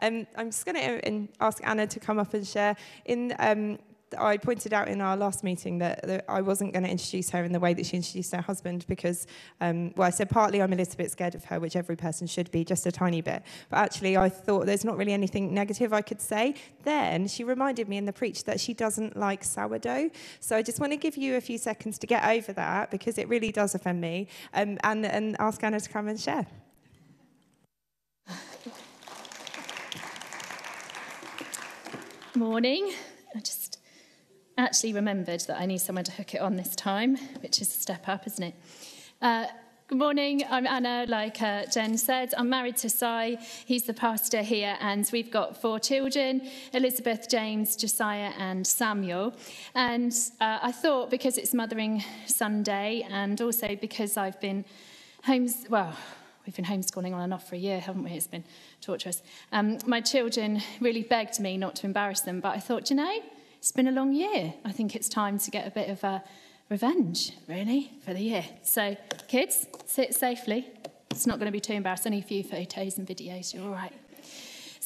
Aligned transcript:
Um, 0.00 0.26
I'm 0.36 0.48
just 0.48 0.64
going 0.64 1.00
to 1.00 1.28
ask 1.40 1.60
Anna 1.66 1.86
to 1.86 2.00
come 2.00 2.18
up 2.18 2.34
and 2.34 2.46
share. 2.46 2.76
In 3.04 3.34
um, 3.38 3.78
I 4.16 4.36
pointed 4.36 4.72
out 4.72 4.88
in 4.88 5.00
our 5.00 5.16
last 5.16 5.42
meeting 5.42 5.78
that, 5.78 6.06
that 6.06 6.24
I 6.28 6.40
wasn't 6.40 6.72
going 6.72 6.84
to 6.84 6.90
introduce 6.90 7.30
her 7.30 7.42
in 7.42 7.52
the 7.52 7.58
way 7.58 7.74
that 7.74 7.86
she 7.86 7.96
introduced 7.96 8.32
her 8.32 8.40
husband 8.40 8.84
because, 8.88 9.26
um, 9.60 9.92
well, 9.96 10.06
I 10.06 10.10
said 10.10 10.30
partly 10.30 10.62
I'm 10.62 10.72
a 10.72 10.76
little 10.76 10.96
bit 10.96 11.10
scared 11.10 11.34
of 11.34 11.44
her, 11.46 11.58
which 11.58 11.74
every 11.74 11.96
person 11.96 12.26
should 12.26 12.50
be, 12.50 12.64
just 12.64 12.86
a 12.86 12.92
tiny 12.92 13.20
bit. 13.20 13.42
But 13.68 13.78
actually, 13.78 14.16
I 14.16 14.28
thought 14.28 14.66
there's 14.66 14.84
not 14.84 14.96
really 14.96 15.12
anything 15.12 15.52
negative 15.52 15.92
I 15.92 16.02
could 16.02 16.20
say. 16.20 16.54
Then 16.84 17.26
she 17.26 17.42
reminded 17.42 17.88
me 17.88 17.96
in 17.96 18.04
the 18.04 18.12
preach 18.12 18.44
that 18.44 18.60
she 18.60 18.74
doesn't 18.74 19.16
like 19.16 19.42
sourdough. 19.42 20.10
So 20.40 20.56
I 20.56 20.62
just 20.62 20.80
want 20.80 20.92
to 20.92 20.96
give 20.96 21.16
you 21.16 21.36
a 21.36 21.40
few 21.40 21.58
seconds 21.58 21.98
to 21.98 22.06
get 22.06 22.24
over 22.24 22.52
that 22.52 22.90
because 22.90 23.18
it 23.18 23.28
really 23.28 23.50
does 23.50 23.74
offend 23.74 24.00
me 24.00 24.28
um, 24.54 24.78
and, 24.84 25.04
and 25.04 25.36
ask 25.40 25.62
Anna 25.64 25.80
to 25.80 25.88
come 25.88 26.08
and 26.08 26.18
share. 26.18 26.46
Morning. 32.36 32.92
I 33.34 33.38
just 33.38 33.78
actually 34.58 34.92
remembered 34.92 35.40
that 35.48 35.58
I 35.58 35.64
need 35.64 35.78
someone 35.78 36.04
to 36.04 36.12
hook 36.12 36.34
it 36.34 36.42
on 36.42 36.56
this 36.56 36.76
time, 36.76 37.16
which 37.40 37.62
is 37.62 37.68
a 37.68 37.80
step 37.80 38.10
up, 38.10 38.26
isn't 38.26 38.44
it? 38.44 38.54
Uh, 39.22 39.46
Good 39.88 39.96
morning, 39.96 40.42
I'm 40.50 40.66
Anna. 40.66 41.06
Like 41.08 41.40
uh, 41.40 41.64
Jen 41.72 41.96
said, 41.96 42.34
I'm 42.36 42.50
married 42.50 42.76
to 42.78 42.90
Si. 42.90 43.38
He's 43.64 43.84
the 43.84 43.94
pastor 43.94 44.42
here, 44.42 44.76
and 44.80 45.08
we've 45.14 45.30
got 45.30 45.62
four 45.62 45.78
children 45.78 46.46
Elizabeth, 46.74 47.26
James, 47.30 47.74
Josiah, 47.74 48.32
and 48.36 48.66
Samuel. 48.66 49.32
And 49.74 50.12
uh, 50.38 50.58
I 50.60 50.72
thought 50.72 51.08
because 51.08 51.38
it's 51.38 51.54
Mothering 51.54 52.04
Sunday, 52.26 53.06
and 53.08 53.40
also 53.40 53.76
because 53.76 54.18
I've 54.18 54.38
been 54.42 54.66
homes, 55.22 55.64
well, 55.70 55.96
we've 56.46 56.56
been 56.56 56.64
homeschooling 56.64 57.12
on 57.12 57.20
and 57.20 57.34
off 57.34 57.48
for 57.48 57.56
a 57.56 57.58
year, 57.58 57.80
haven't 57.80 58.04
we? 58.04 58.12
It's 58.12 58.26
been 58.26 58.44
torturous. 58.80 59.22
Um, 59.52 59.78
my 59.86 60.00
children 60.00 60.62
really 60.80 61.02
begged 61.02 61.40
me 61.40 61.56
not 61.56 61.74
to 61.76 61.86
embarrass 61.86 62.20
them, 62.20 62.40
but 62.40 62.54
I 62.54 62.60
thought, 62.60 62.88
you 62.88 62.96
know, 62.96 63.20
it's 63.58 63.72
been 63.72 63.88
a 63.88 63.92
long 63.92 64.12
year. 64.12 64.54
I 64.64 64.72
think 64.72 64.94
it's 64.94 65.08
time 65.08 65.38
to 65.40 65.50
get 65.50 65.66
a 65.66 65.70
bit 65.70 65.90
of 65.90 66.02
a 66.04 66.22
revenge, 66.70 67.32
really, 67.48 67.90
for 68.04 68.14
the 68.14 68.20
year. 68.20 68.44
So, 68.62 68.96
kids, 69.28 69.66
sit 69.86 70.14
safely. 70.14 70.66
It's 71.10 71.26
not 71.26 71.38
going 71.38 71.46
to 71.46 71.52
be 71.52 71.60
too 71.60 71.72
embarrassing. 71.72 72.12
Only 72.12 72.24
a 72.24 72.26
few 72.26 72.44
photos 72.44 72.98
and 72.98 73.06
videos. 73.06 73.52
You're 73.52 73.64
all 73.64 73.70
right. 73.70 73.92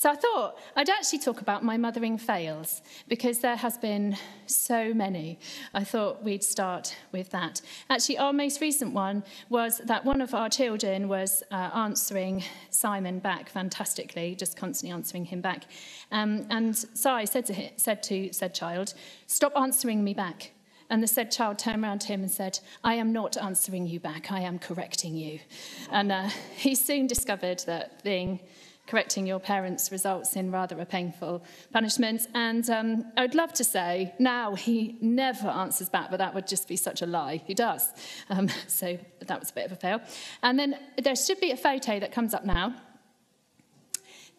So 0.00 0.08
I 0.10 0.16
thought 0.16 0.58
I'd 0.76 0.88
actually 0.88 1.18
talk 1.18 1.42
about 1.42 1.62
my 1.62 1.76
mothering 1.76 2.16
fails 2.16 2.80
because 3.06 3.40
there 3.40 3.56
has 3.56 3.76
been 3.76 4.16
so 4.46 4.94
many. 4.94 5.38
I 5.74 5.84
thought 5.84 6.22
we'd 6.22 6.42
start 6.42 6.96
with 7.12 7.28
that. 7.32 7.60
Actually, 7.90 8.16
our 8.16 8.32
most 8.32 8.62
recent 8.62 8.94
one 8.94 9.24
was 9.50 9.76
that 9.84 10.06
one 10.06 10.22
of 10.22 10.32
our 10.32 10.48
children 10.48 11.06
was 11.06 11.42
uh, 11.50 11.68
answering 11.74 12.42
Simon 12.70 13.18
back 13.18 13.50
fantastically, 13.50 14.34
just 14.34 14.56
constantly 14.56 14.94
answering 14.94 15.26
him 15.26 15.42
back. 15.42 15.66
Um, 16.10 16.46
and 16.48 16.74
Si 16.74 17.26
said 17.26 17.44
to, 17.44 17.52
him, 17.52 17.72
said 17.76 18.02
to 18.04 18.32
said 18.32 18.54
child, 18.54 18.94
"Stop 19.26 19.52
answering 19.54 20.02
me 20.02 20.14
back." 20.14 20.52
And 20.88 21.02
the 21.02 21.08
said 21.08 21.30
child 21.30 21.58
turned 21.58 21.84
around 21.84 22.00
to 22.00 22.08
him 22.08 22.22
and 22.22 22.30
said, 22.30 22.58
I 22.82 22.94
am 22.94 23.12
not 23.12 23.36
answering 23.36 23.86
you 23.86 24.00
back, 24.00 24.32
I 24.32 24.40
am 24.40 24.58
correcting 24.58 25.14
you. 25.14 25.38
And 25.88 26.10
uh, 26.10 26.30
he 26.56 26.74
soon 26.74 27.06
discovered 27.06 27.60
that 27.66 28.02
being 28.02 28.40
correcting 28.90 29.24
your 29.24 29.38
parents 29.38 29.92
results 29.92 30.34
in 30.34 30.50
rather 30.50 30.78
a 30.80 30.84
painful 30.84 31.42
punishment. 31.72 32.26
And 32.34 32.68
um, 32.68 33.12
I 33.16 33.22
would 33.22 33.36
love 33.36 33.52
to 33.54 33.64
say 33.64 34.12
now 34.18 34.56
he 34.56 34.96
never 35.00 35.46
answers 35.48 35.88
back, 35.88 36.10
but 36.10 36.16
that 36.16 36.34
would 36.34 36.48
just 36.48 36.66
be 36.66 36.76
such 36.76 37.00
a 37.00 37.06
lie. 37.06 37.40
He 37.46 37.54
does. 37.54 37.88
Um, 38.28 38.48
so 38.66 38.98
that 39.20 39.38
was 39.38 39.50
a 39.50 39.54
bit 39.54 39.66
of 39.66 39.72
a 39.72 39.76
fail. 39.76 40.00
And 40.42 40.58
then 40.58 40.76
there 41.02 41.14
should 41.14 41.40
be 41.40 41.52
a 41.52 41.56
photo 41.56 42.00
that 42.00 42.10
comes 42.10 42.34
up 42.34 42.44
now 42.44 42.74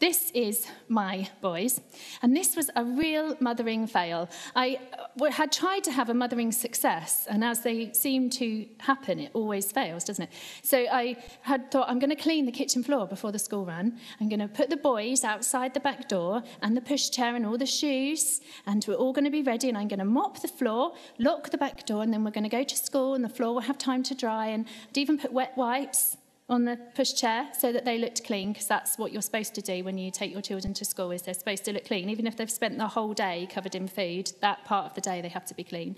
This 0.01 0.31
is 0.31 0.65
my 0.89 1.29
boys, 1.41 1.79
and 2.23 2.35
this 2.35 2.55
was 2.55 2.71
a 2.75 2.83
real 2.83 3.37
mothering 3.39 3.85
fail. 3.85 4.29
I 4.55 4.79
uh, 5.21 5.29
had 5.29 5.51
tried 5.51 5.83
to 5.83 5.91
have 5.91 6.09
a 6.09 6.13
mothering 6.15 6.51
success, 6.51 7.27
and 7.29 7.43
as 7.43 7.61
they 7.61 7.93
seem 7.93 8.31
to 8.31 8.65
happen, 8.79 9.19
it 9.19 9.29
always 9.35 9.71
fails, 9.71 10.03
doesn't 10.03 10.23
it? 10.23 10.31
So 10.63 10.87
I 10.91 11.17
had 11.43 11.69
thought, 11.69 11.87
I'm 11.87 11.99
going 11.99 12.09
to 12.09 12.15
clean 12.15 12.47
the 12.47 12.51
kitchen 12.51 12.81
floor 12.81 13.05
before 13.05 13.31
the 13.31 13.37
school 13.37 13.63
run. 13.63 13.99
I'm 14.19 14.27
going 14.27 14.39
to 14.39 14.47
put 14.47 14.71
the 14.71 14.77
boys 14.77 15.23
outside 15.23 15.75
the 15.75 15.79
back 15.79 16.07
door 16.07 16.41
and 16.63 16.75
the 16.75 16.81
pushchair 16.81 17.35
and 17.35 17.45
all 17.45 17.59
the 17.59 17.67
shoes, 17.67 18.41
and 18.65 18.83
we're 18.87 18.95
all 18.95 19.13
going 19.13 19.25
to 19.25 19.29
be 19.29 19.43
ready, 19.43 19.69
and 19.69 19.77
I'm 19.77 19.87
going 19.87 19.99
to 19.99 20.05
mop 20.05 20.41
the 20.41 20.47
floor, 20.47 20.95
lock 21.19 21.51
the 21.51 21.59
back 21.59 21.85
door, 21.85 22.01
and 22.01 22.11
then 22.11 22.23
we're 22.23 22.31
going 22.31 22.49
to 22.49 22.49
go 22.49 22.63
to 22.63 22.75
school, 22.75 23.13
and 23.13 23.23
the 23.23 23.29
floor 23.29 23.53
will 23.53 23.61
have 23.61 23.77
time 23.77 24.01
to 24.01 24.15
dry, 24.15 24.47
and 24.47 24.65
I'd 24.89 24.97
even 24.97 25.19
put 25.19 25.31
wet 25.31 25.55
wipes 25.55 26.17
on 26.51 26.65
the 26.65 26.77
pushchair 26.97 27.55
so 27.55 27.71
that 27.71 27.85
they 27.85 27.97
looked 27.97 28.25
clean 28.25 28.51
because 28.51 28.67
that's 28.67 28.97
what 28.97 29.13
you're 29.13 29.21
supposed 29.21 29.55
to 29.55 29.61
do 29.61 29.85
when 29.85 29.97
you 29.97 30.11
take 30.11 30.33
your 30.33 30.41
children 30.41 30.73
to 30.73 30.83
school 30.83 31.09
is 31.11 31.21
they're 31.21 31.33
supposed 31.33 31.63
to 31.63 31.71
look 31.71 31.85
clean. 31.85 32.09
Even 32.09 32.27
if 32.27 32.35
they've 32.35 32.51
spent 32.51 32.77
the 32.77 32.89
whole 32.89 33.13
day 33.13 33.47
covered 33.49 33.73
in 33.73 33.87
food 33.87 34.33
that 34.41 34.63
part 34.65 34.85
of 34.85 34.93
the 34.93 34.99
day 34.99 35.21
they 35.21 35.29
have 35.29 35.45
to 35.45 35.55
be 35.55 35.63
clean. 35.63 35.95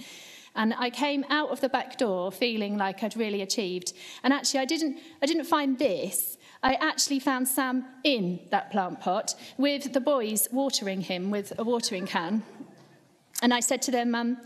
And 0.55 0.75
I 0.77 0.91
came 0.91 1.25
out 1.29 1.49
of 1.49 1.59
the 1.59 1.69
back 1.69 1.97
door 1.97 2.31
feeling 2.31 2.77
like 2.77 3.01
I'd 3.01 3.17
really 3.17 3.41
achieved. 3.41 3.93
And 4.21 4.31
actually 4.31 4.59
I 4.59 4.65
didn't 4.65 4.99
I 5.23 5.25
didn't 5.25 5.45
find 5.45 5.79
this. 5.79 6.37
I 6.61 6.75
actually 6.75 7.19
found 7.19 7.47
Sam 7.47 7.85
in 8.03 8.39
that 8.51 8.71
plant 8.71 9.01
pot 9.01 9.33
with 9.57 9.91
the 9.91 9.99
boys 9.99 10.47
watering 10.51 11.01
him 11.01 11.31
with 11.31 11.51
a 11.57 11.63
watering 11.63 12.05
can. 12.05 12.43
And 13.41 13.55
I 13.55 13.59
said 13.59 13.81
to 13.83 13.91
them 13.91 14.13
um 14.13 14.37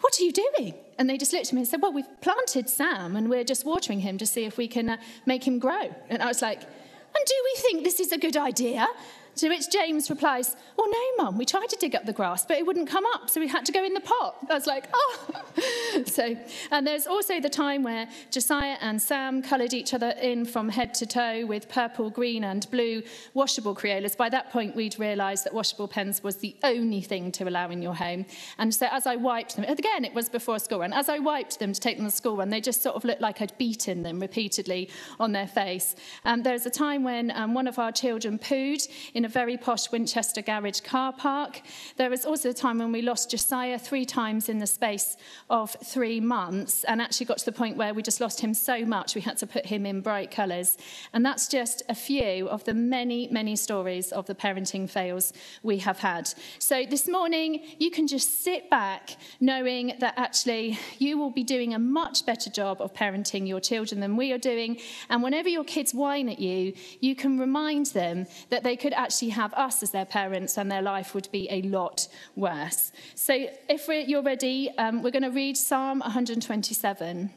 what 0.00 0.20
are 0.20 0.24
you 0.24 0.32
doing? 0.32 0.74
And 0.98 1.08
they 1.08 1.16
just 1.16 1.32
looked 1.32 1.48
at 1.48 1.52
me 1.52 1.60
and 1.60 1.68
said, 1.68 1.82
Well, 1.82 1.92
we've 1.92 2.20
planted 2.20 2.68
Sam 2.68 3.16
and 3.16 3.28
we're 3.28 3.44
just 3.44 3.64
watering 3.64 4.00
him 4.00 4.18
to 4.18 4.26
see 4.26 4.44
if 4.44 4.56
we 4.56 4.68
can 4.68 4.90
uh, 4.90 4.96
make 5.26 5.46
him 5.46 5.58
grow. 5.58 5.94
And 6.08 6.22
I 6.22 6.26
was 6.26 6.42
like, 6.42 6.62
And 6.62 7.24
do 7.26 7.34
we 7.44 7.60
think 7.62 7.84
this 7.84 8.00
is 8.00 8.12
a 8.12 8.18
good 8.18 8.36
idea? 8.36 8.86
To 9.36 9.50
which 9.50 9.70
James 9.70 10.08
replies, 10.08 10.56
Well, 10.78 10.90
no, 10.90 11.24
Mum, 11.24 11.36
we 11.36 11.44
tried 11.44 11.68
to 11.68 11.76
dig 11.76 11.94
up 11.94 12.06
the 12.06 12.12
grass, 12.12 12.46
but 12.46 12.56
it 12.56 12.66
wouldn't 12.66 12.88
come 12.88 13.04
up, 13.14 13.28
so 13.28 13.38
we 13.38 13.48
had 13.48 13.66
to 13.66 13.72
go 13.72 13.84
in 13.84 13.92
the 13.92 14.00
pot. 14.00 14.36
I 14.48 14.54
was 14.54 14.66
like, 14.66 14.88
Oh. 14.94 15.42
so, 16.06 16.34
and 16.70 16.86
there's 16.86 17.06
also 17.06 17.38
the 17.40 17.50
time 17.50 17.82
where 17.82 18.08
Josiah 18.30 18.78
and 18.80 19.00
Sam 19.00 19.42
coloured 19.42 19.74
each 19.74 19.92
other 19.92 20.14
in 20.22 20.46
from 20.46 20.70
head 20.70 20.94
to 20.94 21.06
toe 21.06 21.44
with 21.44 21.68
purple, 21.68 22.08
green, 22.08 22.44
and 22.44 22.66
blue 22.70 23.02
washable 23.34 23.74
Crayolas. 23.74 24.16
By 24.16 24.30
that 24.30 24.50
point, 24.50 24.74
we'd 24.74 24.98
realised 24.98 25.44
that 25.44 25.52
washable 25.52 25.88
pens 25.88 26.22
was 26.22 26.36
the 26.36 26.56
only 26.64 27.02
thing 27.02 27.30
to 27.32 27.46
allow 27.46 27.68
in 27.68 27.82
your 27.82 27.94
home. 27.94 28.24
And 28.56 28.74
so 28.74 28.88
as 28.90 29.06
I 29.06 29.16
wiped 29.16 29.56
them, 29.56 29.66
again, 29.66 30.06
it 30.06 30.14
was 30.14 30.30
before 30.30 30.58
school 30.58 30.80
run, 30.80 30.94
as 30.94 31.10
I 31.10 31.18
wiped 31.18 31.58
them 31.58 31.74
to 31.74 31.80
take 31.80 31.98
them 31.98 32.06
to 32.06 32.12
school 32.12 32.36
run, 32.36 32.48
they 32.48 32.62
just 32.62 32.82
sort 32.82 32.96
of 32.96 33.04
looked 33.04 33.20
like 33.20 33.42
I'd 33.42 33.56
beaten 33.58 34.02
them 34.02 34.18
repeatedly 34.18 34.88
on 35.20 35.32
their 35.32 35.46
face. 35.46 35.94
Um, 36.24 36.42
there 36.42 36.54
was 36.54 36.64
a 36.64 36.70
time 36.70 37.04
when 37.04 37.30
um, 37.32 37.52
one 37.52 37.68
of 37.68 37.78
our 37.78 37.92
children 37.92 38.38
pooed 38.38 38.88
in 39.12 39.25
a 39.26 39.28
very 39.28 39.56
posh 39.56 39.90
Winchester 39.90 40.40
garage 40.40 40.80
car 40.80 41.12
park. 41.12 41.60
There 41.96 42.08
was 42.08 42.24
also 42.24 42.50
a 42.50 42.54
time 42.54 42.78
when 42.78 42.92
we 42.92 43.02
lost 43.02 43.28
Josiah 43.28 43.76
three 43.76 44.04
times 44.04 44.48
in 44.48 44.58
the 44.58 44.68
space 44.68 45.16
of 45.50 45.76
three 45.84 46.20
months 46.20 46.84
and 46.84 47.02
actually 47.02 47.26
got 47.26 47.38
to 47.38 47.44
the 47.44 47.50
point 47.50 47.76
where 47.76 47.92
we 47.92 48.02
just 48.02 48.20
lost 48.20 48.38
him 48.40 48.54
so 48.54 48.84
much 48.84 49.16
we 49.16 49.20
had 49.20 49.36
to 49.38 49.46
put 49.46 49.66
him 49.66 49.84
in 49.84 50.00
bright 50.00 50.30
colours. 50.30 50.78
And 51.12 51.26
that's 51.26 51.48
just 51.48 51.82
a 51.88 51.94
few 51.94 52.48
of 52.48 52.62
the 52.62 52.72
many, 52.72 53.26
many 53.32 53.56
stories 53.56 54.12
of 54.12 54.26
the 54.26 54.34
parenting 54.34 54.88
fails 54.88 55.32
we 55.64 55.78
have 55.78 55.98
had. 55.98 56.32
So 56.60 56.86
this 56.88 57.08
morning, 57.08 57.64
you 57.80 57.90
can 57.90 58.06
just 58.06 58.44
sit 58.44 58.70
back 58.70 59.16
knowing 59.40 59.94
that 59.98 60.14
actually 60.16 60.78
you 60.98 61.18
will 61.18 61.32
be 61.32 61.42
doing 61.42 61.74
a 61.74 61.80
much 61.80 62.24
better 62.24 62.48
job 62.48 62.80
of 62.80 62.94
parenting 62.94 63.48
your 63.48 63.58
children 63.58 64.00
than 64.00 64.16
we 64.16 64.30
are 64.30 64.38
doing. 64.38 64.78
And 65.10 65.20
whenever 65.20 65.48
your 65.48 65.64
kids 65.64 65.92
whine 65.92 66.28
at 66.28 66.38
you, 66.38 66.74
you 67.00 67.16
can 67.16 67.40
remind 67.40 67.86
them 67.86 68.26
that 68.50 68.62
they 68.62 68.76
could 68.76 68.92
actually 68.92 69.15
actually 69.16 69.30
have 69.30 69.54
us 69.54 69.82
as 69.82 69.92
their 69.92 70.04
parents 70.04 70.58
and 70.58 70.70
their 70.70 70.82
life 70.82 71.14
would 71.14 71.26
be 71.32 71.48
a 71.50 71.62
lot 71.62 72.06
worse. 72.34 72.92
So 73.14 73.46
if 73.66 73.88
you're 73.88 74.22
ready, 74.22 74.70
um, 74.76 75.02
we're 75.02 75.10
going 75.10 75.22
to 75.22 75.30
read 75.30 75.56
Psalm 75.56 76.00
127 76.00 77.30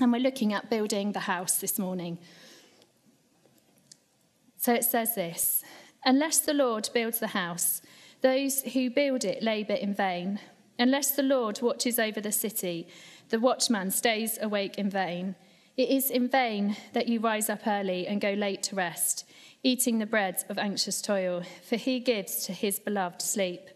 and 0.00 0.12
we're 0.12 0.22
looking 0.22 0.54
at 0.54 0.70
building 0.70 1.12
the 1.12 1.20
house 1.20 1.58
this 1.58 1.78
morning. 1.78 2.16
So 4.56 4.72
it 4.72 4.84
says 4.84 5.14
this 5.14 5.62
Unless 6.02 6.40
the 6.40 6.54
Lord 6.54 6.88
builds 6.94 7.18
the 7.18 7.26
house, 7.26 7.82
those 8.22 8.62
who 8.62 8.88
build 8.88 9.22
it 9.22 9.42
labour 9.42 9.74
in 9.74 9.92
vain. 9.92 10.40
Unless 10.78 11.10
the 11.10 11.22
Lord 11.22 11.60
watches 11.60 11.98
over 11.98 12.22
the 12.22 12.32
city, 12.32 12.88
the 13.28 13.38
watchman 13.38 13.90
stays 13.90 14.38
awake 14.40 14.78
in 14.78 14.88
vain. 14.88 15.34
It 15.76 15.90
is 15.90 16.10
in 16.10 16.28
vain 16.28 16.78
that 16.94 17.06
you 17.06 17.20
rise 17.20 17.50
up 17.50 17.66
early 17.66 18.06
and 18.06 18.18
go 18.18 18.32
late 18.32 18.62
to 18.62 18.76
rest 18.76 19.26
eating 19.62 19.98
the 19.98 20.06
bread 20.06 20.44
of 20.48 20.58
anxious 20.58 21.00
toil, 21.00 21.42
for 21.62 21.76
he 21.76 22.00
gives 22.00 22.44
to 22.46 22.52
his 22.52 22.78
beloved 22.78 23.22
sleep. 23.22 23.68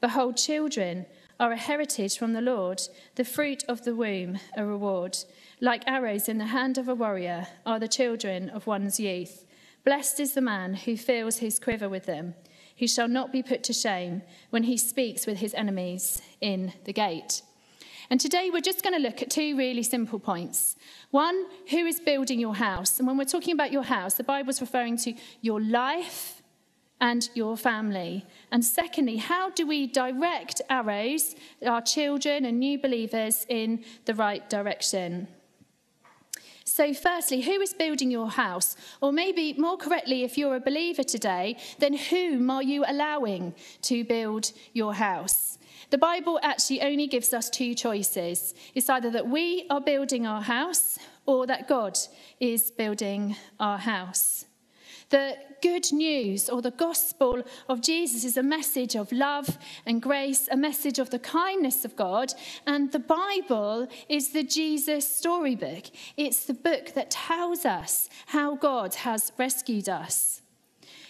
Behold, 0.00 0.36
children 0.36 1.06
are 1.40 1.52
a 1.52 1.56
heritage 1.56 2.16
from 2.16 2.32
the 2.32 2.40
Lord, 2.40 2.80
the 3.16 3.24
fruit 3.24 3.64
of 3.68 3.84
the 3.84 3.94
womb, 3.94 4.38
a 4.56 4.64
reward. 4.64 5.16
Like 5.60 5.82
arrows 5.86 6.28
in 6.28 6.38
the 6.38 6.46
hand 6.46 6.78
of 6.78 6.88
a 6.88 6.94
warrior 6.94 7.48
are 7.66 7.78
the 7.78 7.88
children 7.88 8.48
of 8.48 8.66
one's 8.66 9.00
youth. 9.00 9.44
Blessed 9.84 10.20
is 10.20 10.34
the 10.34 10.40
man 10.40 10.74
who 10.74 10.96
fills 10.96 11.38
his 11.38 11.58
quiver 11.58 11.88
with 11.88 12.06
them, 12.06 12.34
who 12.78 12.86
shall 12.86 13.08
not 13.08 13.32
be 13.32 13.42
put 13.42 13.62
to 13.64 13.72
shame 13.72 14.22
when 14.50 14.64
he 14.64 14.76
speaks 14.76 15.26
with 15.26 15.38
his 15.38 15.54
enemies 15.54 16.22
in 16.40 16.72
the 16.84 16.92
gate. 16.92 17.42
And 18.10 18.20
today 18.20 18.48
we're 18.50 18.60
just 18.60 18.82
going 18.82 18.94
to 18.94 19.00
look 19.00 19.20
at 19.20 19.30
two 19.30 19.56
really 19.56 19.82
simple 19.82 20.18
points. 20.18 20.76
One, 21.10 21.44
who 21.70 21.84
is 21.84 22.00
building 22.00 22.40
your 22.40 22.54
house? 22.54 22.98
And 22.98 23.06
when 23.06 23.18
we're 23.18 23.24
talking 23.24 23.52
about 23.52 23.70
your 23.70 23.82
house, 23.82 24.14
the 24.14 24.24
Bible's 24.24 24.60
referring 24.60 24.96
to 24.98 25.14
your 25.42 25.60
life 25.60 26.42
and 27.00 27.28
your 27.34 27.56
family? 27.56 28.24
And 28.50 28.64
secondly, 28.64 29.16
how 29.16 29.50
do 29.50 29.66
we 29.66 29.86
direct 29.86 30.62
arrows, 30.68 31.36
our 31.64 31.82
children 31.82 32.44
and 32.44 32.58
new 32.58 32.78
believers, 32.78 33.46
in 33.48 33.84
the 34.04 34.14
right 34.14 34.48
direction? 34.48 35.28
So, 36.64 36.92
firstly, 36.94 37.40
who 37.40 37.60
is 37.60 37.72
building 37.74 38.10
your 38.10 38.30
house? 38.30 38.76
Or 39.00 39.12
maybe 39.12 39.54
more 39.54 39.76
correctly, 39.76 40.22
if 40.22 40.38
you're 40.38 40.56
a 40.56 40.60
believer 40.60 41.02
today, 41.02 41.56
then 41.78 41.94
whom 41.94 42.50
are 42.50 42.62
you 42.62 42.84
allowing 42.86 43.54
to 43.82 44.04
build 44.04 44.52
your 44.72 44.94
house? 44.94 45.57
The 45.90 45.98
Bible 45.98 46.38
actually 46.42 46.82
only 46.82 47.06
gives 47.06 47.32
us 47.32 47.48
two 47.48 47.74
choices 47.74 48.54
it's 48.74 48.90
either 48.90 49.10
that 49.10 49.28
we 49.28 49.66
are 49.70 49.80
building 49.80 50.26
our 50.26 50.42
house 50.42 50.98
or 51.26 51.46
that 51.46 51.68
God 51.68 51.98
is 52.40 52.70
building 52.70 53.36
our 53.58 53.78
house. 53.78 54.44
The 55.10 55.36
good 55.62 55.90
news 55.90 56.50
or 56.50 56.60
the 56.60 56.70
gospel 56.70 57.42
of 57.68 57.80
Jesus 57.80 58.24
is 58.24 58.36
a 58.36 58.42
message 58.42 58.94
of 58.94 59.10
love 59.10 59.58
and 59.86 60.02
grace, 60.02 60.48
a 60.50 60.56
message 60.56 60.98
of 60.98 61.08
the 61.08 61.18
kindness 61.18 61.86
of 61.86 61.96
God. 61.96 62.34
And 62.66 62.92
the 62.92 62.98
Bible 62.98 63.88
is 64.08 64.32
the 64.32 64.42
Jesus 64.42 65.08
storybook. 65.08 65.84
It's 66.18 66.44
the 66.44 66.54
book 66.54 66.92
that 66.94 67.10
tells 67.10 67.64
us 67.64 68.10
how 68.26 68.56
God 68.56 68.94
has 68.96 69.32
rescued 69.38 69.88
us. 69.88 70.42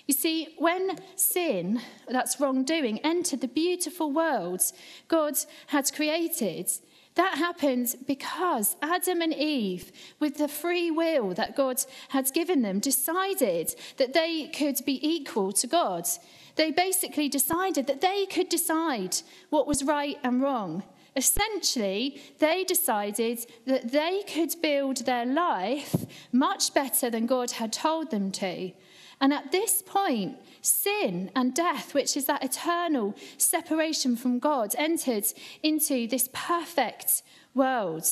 You 0.08 0.14
see, 0.14 0.55
when 0.56 0.99
sin, 1.16 1.82
that's 2.08 2.40
wrongdoing, 2.40 2.99
entered 3.00 3.43
the 3.43 3.46
beautiful 3.46 4.10
world 4.10 4.62
God 5.06 5.34
had 5.66 5.93
created, 5.93 6.70
that 7.14 7.37
happened 7.37 7.94
because 8.06 8.76
Adam 8.81 9.20
and 9.20 9.34
Eve, 9.34 9.93
with 10.19 10.38
the 10.38 10.49
free 10.49 10.90
will 10.90 11.34
that 11.34 11.55
God 11.55 11.82
had 12.08 12.32
given 12.32 12.62
them, 12.62 12.78
decided 12.78 13.75
that 13.99 14.14
they 14.14 14.49
could 14.49 14.81
be 14.87 14.99
equal 15.06 15.52
to 15.52 15.66
God. 15.66 16.08
They 16.56 16.70
basically 16.70 17.28
decided 17.28 17.87
that 17.87 18.00
they 18.00 18.25
could 18.25 18.49
decide 18.49 19.19
what 19.50 19.66
was 19.66 19.84
right 19.84 20.16
and 20.25 20.40
wrong. 20.40 20.84
Essentially, 21.16 22.22
they 22.38 22.64
decided 22.64 23.44
that 23.66 23.93
they 23.93 24.22
could 24.26 24.55
build 24.62 24.99
their 24.99 25.26
life 25.26 26.06
much 26.32 26.72
better 26.72 27.10
than 27.10 27.26
God 27.26 27.50
had 27.50 27.75
told 27.75 28.10
them 28.10 28.31
to. 28.32 28.72
And 29.20 29.32
at 29.32 29.50
this 29.50 29.82
point, 29.82 30.38
sin 30.62 31.31
and 31.35 31.55
death, 31.55 31.94
which 31.94 32.17
is 32.17 32.26
that 32.26 32.44
eternal 32.44 33.15
separation 33.37 34.17
from 34.17 34.38
God, 34.38 34.75
entered 34.79 35.26
into 35.62 36.06
this 36.06 36.29
perfect 36.32 37.23
world. 37.55 38.05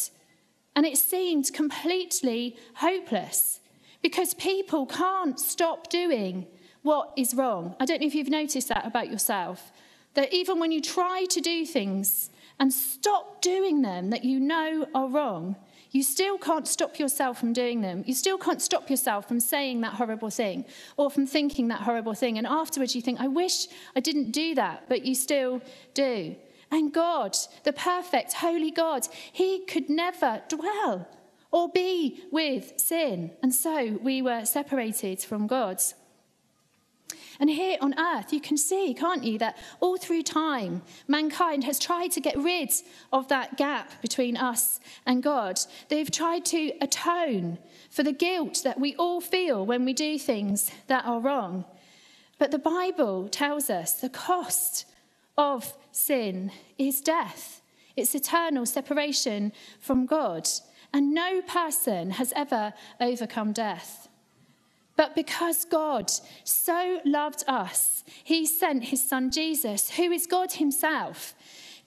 And 0.74 0.84
it 0.84 0.98
seemed 0.98 1.52
completely 1.52 2.56
hopeless 2.74 3.60
because 4.02 4.34
people 4.34 4.86
can't 4.86 5.38
stop 5.38 5.88
doing 5.88 6.46
what 6.82 7.12
is 7.16 7.34
wrong. 7.34 7.74
I 7.80 7.84
don't 7.84 8.00
know 8.00 8.06
if 8.06 8.14
you've 8.14 8.28
noticed 8.28 8.68
that 8.68 8.86
about 8.86 9.10
yourself. 9.10 9.72
That 10.14 10.32
even 10.32 10.58
when 10.58 10.72
you 10.72 10.80
try 10.80 11.26
to 11.30 11.40
do 11.40 11.66
things 11.66 12.30
and 12.58 12.72
stop 12.72 13.42
doing 13.42 13.82
them 13.82 14.10
that 14.10 14.24
you 14.24 14.40
know 14.40 14.86
are 14.94 15.08
wrong, 15.08 15.56
you 15.96 16.02
still 16.02 16.36
can't 16.36 16.68
stop 16.68 16.98
yourself 16.98 17.40
from 17.40 17.54
doing 17.54 17.80
them. 17.80 18.04
You 18.06 18.12
still 18.12 18.36
can't 18.36 18.60
stop 18.60 18.90
yourself 18.90 19.26
from 19.26 19.40
saying 19.40 19.80
that 19.80 19.94
horrible 19.94 20.28
thing 20.28 20.66
or 20.98 21.10
from 21.10 21.26
thinking 21.26 21.68
that 21.68 21.80
horrible 21.80 22.12
thing. 22.12 22.36
And 22.36 22.46
afterwards, 22.46 22.94
you 22.94 23.00
think, 23.00 23.18
I 23.18 23.28
wish 23.28 23.66
I 23.96 24.00
didn't 24.00 24.30
do 24.30 24.54
that, 24.56 24.90
but 24.90 25.06
you 25.06 25.14
still 25.14 25.62
do. 25.94 26.36
And 26.70 26.92
God, 26.92 27.34
the 27.64 27.72
perfect, 27.72 28.34
holy 28.34 28.70
God, 28.70 29.08
He 29.32 29.64
could 29.64 29.88
never 29.88 30.42
dwell 30.50 31.08
or 31.50 31.70
be 31.70 32.22
with 32.30 32.74
sin. 32.76 33.30
And 33.42 33.54
so 33.54 33.98
we 34.02 34.20
were 34.20 34.44
separated 34.44 35.20
from 35.20 35.46
God. 35.46 35.80
And 37.38 37.50
here 37.50 37.76
on 37.80 37.98
earth, 37.98 38.32
you 38.32 38.40
can 38.40 38.56
see, 38.56 38.94
can't 38.94 39.24
you, 39.24 39.38
that 39.38 39.58
all 39.80 39.96
through 39.96 40.22
time, 40.22 40.82
mankind 41.06 41.64
has 41.64 41.78
tried 41.78 42.12
to 42.12 42.20
get 42.20 42.36
rid 42.36 42.72
of 43.12 43.28
that 43.28 43.56
gap 43.56 44.00
between 44.00 44.36
us 44.36 44.80
and 45.04 45.22
God. 45.22 45.60
They've 45.88 46.10
tried 46.10 46.44
to 46.46 46.72
atone 46.80 47.58
for 47.90 48.02
the 48.02 48.12
guilt 48.12 48.62
that 48.64 48.80
we 48.80 48.94
all 48.96 49.20
feel 49.20 49.64
when 49.66 49.84
we 49.84 49.92
do 49.92 50.18
things 50.18 50.70
that 50.86 51.04
are 51.04 51.20
wrong. 51.20 51.64
But 52.38 52.50
the 52.50 52.58
Bible 52.58 53.28
tells 53.28 53.70
us 53.70 53.94
the 53.94 54.08
cost 54.08 54.86
of 55.38 55.74
sin 55.92 56.50
is 56.78 57.00
death, 57.00 57.62
it's 57.96 58.14
eternal 58.14 58.66
separation 58.66 59.52
from 59.80 60.06
God. 60.06 60.48
And 60.92 61.12
no 61.12 61.42
person 61.42 62.12
has 62.12 62.32
ever 62.34 62.72
overcome 63.00 63.52
death. 63.52 64.05
But 64.96 65.14
because 65.14 65.64
God 65.66 66.10
so 66.44 67.00
loved 67.04 67.44
us, 67.46 68.02
he 68.24 68.46
sent 68.46 68.84
his 68.84 69.06
son 69.06 69.30
Jesus, 69.30 69.90
who 69.90 70.10
is 70.10 70.26
God 70.26 70.52
himself, 70.52 71.34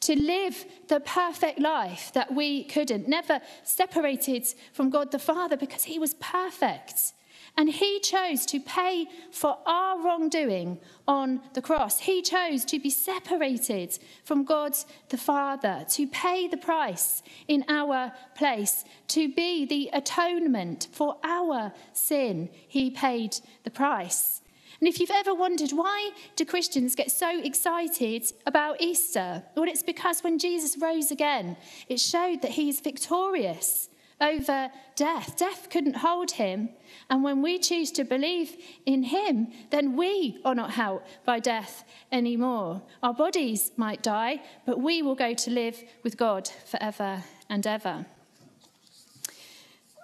to 0.02 0.16
live 0.16 0.66
the 0.88 1.00
perfect 1.02 1.60
life 1.60 2.12
that 2.14 2.34
we 2.34 2.64
couldn't, 2.66 3.08
never 3.08 3.42
separated 3.64 4.48
from 4.72 4.90
God 4.90 5.12
the 5.12 5.20
Father 5.20 5.58
because 5.58 5.84
he 5.84 6.00
was 6.00 6.14
perfect. 6.16 7.14
And 7.60 7.70
he 7.70 8.00
chose 8.00 8.46
to 8.46 8.62
pay 8.62 9.06
for 9.32 9.58
our 9.66 10.02
wrongdoing 10.02 10.80
on 11.06 11.42
the 11.54 11.62
cross. 11.62 12.00
He 12.00 12.22
chose 12.22 12.64
to 12.64 12.80
be 12.80 12.90
separated 12.90 14.00
from 14.24 14.46
God 14.46 14.78
the 15.10 15.18
Father, 15.18 15.86
to 15.90 16.08
pay 16.08 16.48
the 16.48 16.56
price 16.56 17.22
in 17.50 17.66
our 17.68 18.14
place, 18.34 18.86
to 19.10 19.28
be 19.28 19.66
the 19.66 19.90
atonement 19.92 20.88
for 20.94 21.18
our 21.22 21.74
sin. 21.92 22.48
He 22.66 22.92
paid 22.92 23.36
the 23.66 23.72
price. 23.72 24.40
And 24.80 24.88
if 24.88 24.98
you've 24.98 25.12
ever 25.12 25.36
wondered 25.36 25.72
why 25.72 26.12
do 26.38 26.46
Christians 26.46 26.96
get 26.96 27.12
so 27.12 27.44
excited 27.44 28.32
about 28.46 28.80
Easter, 28.80 29.44
well, 29.58 29.68
it's 29.68 29.84
because 29.84 30.24
when 30.24 30.40
Jesus 30.40 30.78
rose 30.78 31.12
again, 31.12 31.58
it 31.90 32.00
showed 32.00 32.42
that 32.42 32.52
he 32.52 32.70
is 32.70 32.80
victorious 32.80 33.90
over 34.22 34.72
death. 34.96 35.38
Death 35.38 35.70
couldn't 35.70 35.98
hold 35.98 36.32
him. 36.32 36.70
And 37.10 37.24
when 37.24 37.42
we 37.42 37.60
choose 37.60 37.92
to 37.94 38.04
believe 38.04 38.58
in 38.86 39.04
him, 39.04 39.48
then 39.70 39.96
we 39.96 40.40
are 40.44 40.56
not 40.56 40.72
held 40.72 41.02
by 41.26 41.40
death 41.40 41.84
anymore. 42.12 42.82
Our 43.02 43.14
bodies 43.14 43.72
might 43.78 44.04
die, 44.04 44.42
but 44.66 44.80
we 44.80 45.02
will 45.02 45.16
go 45.16 45.34
to 45.34 45.52
live 45.52 45.84
with 46.04 46.18
God 46.18 46.50
forever 46.66 47.24
and 47.50 47.66
ever. 47.66 48.06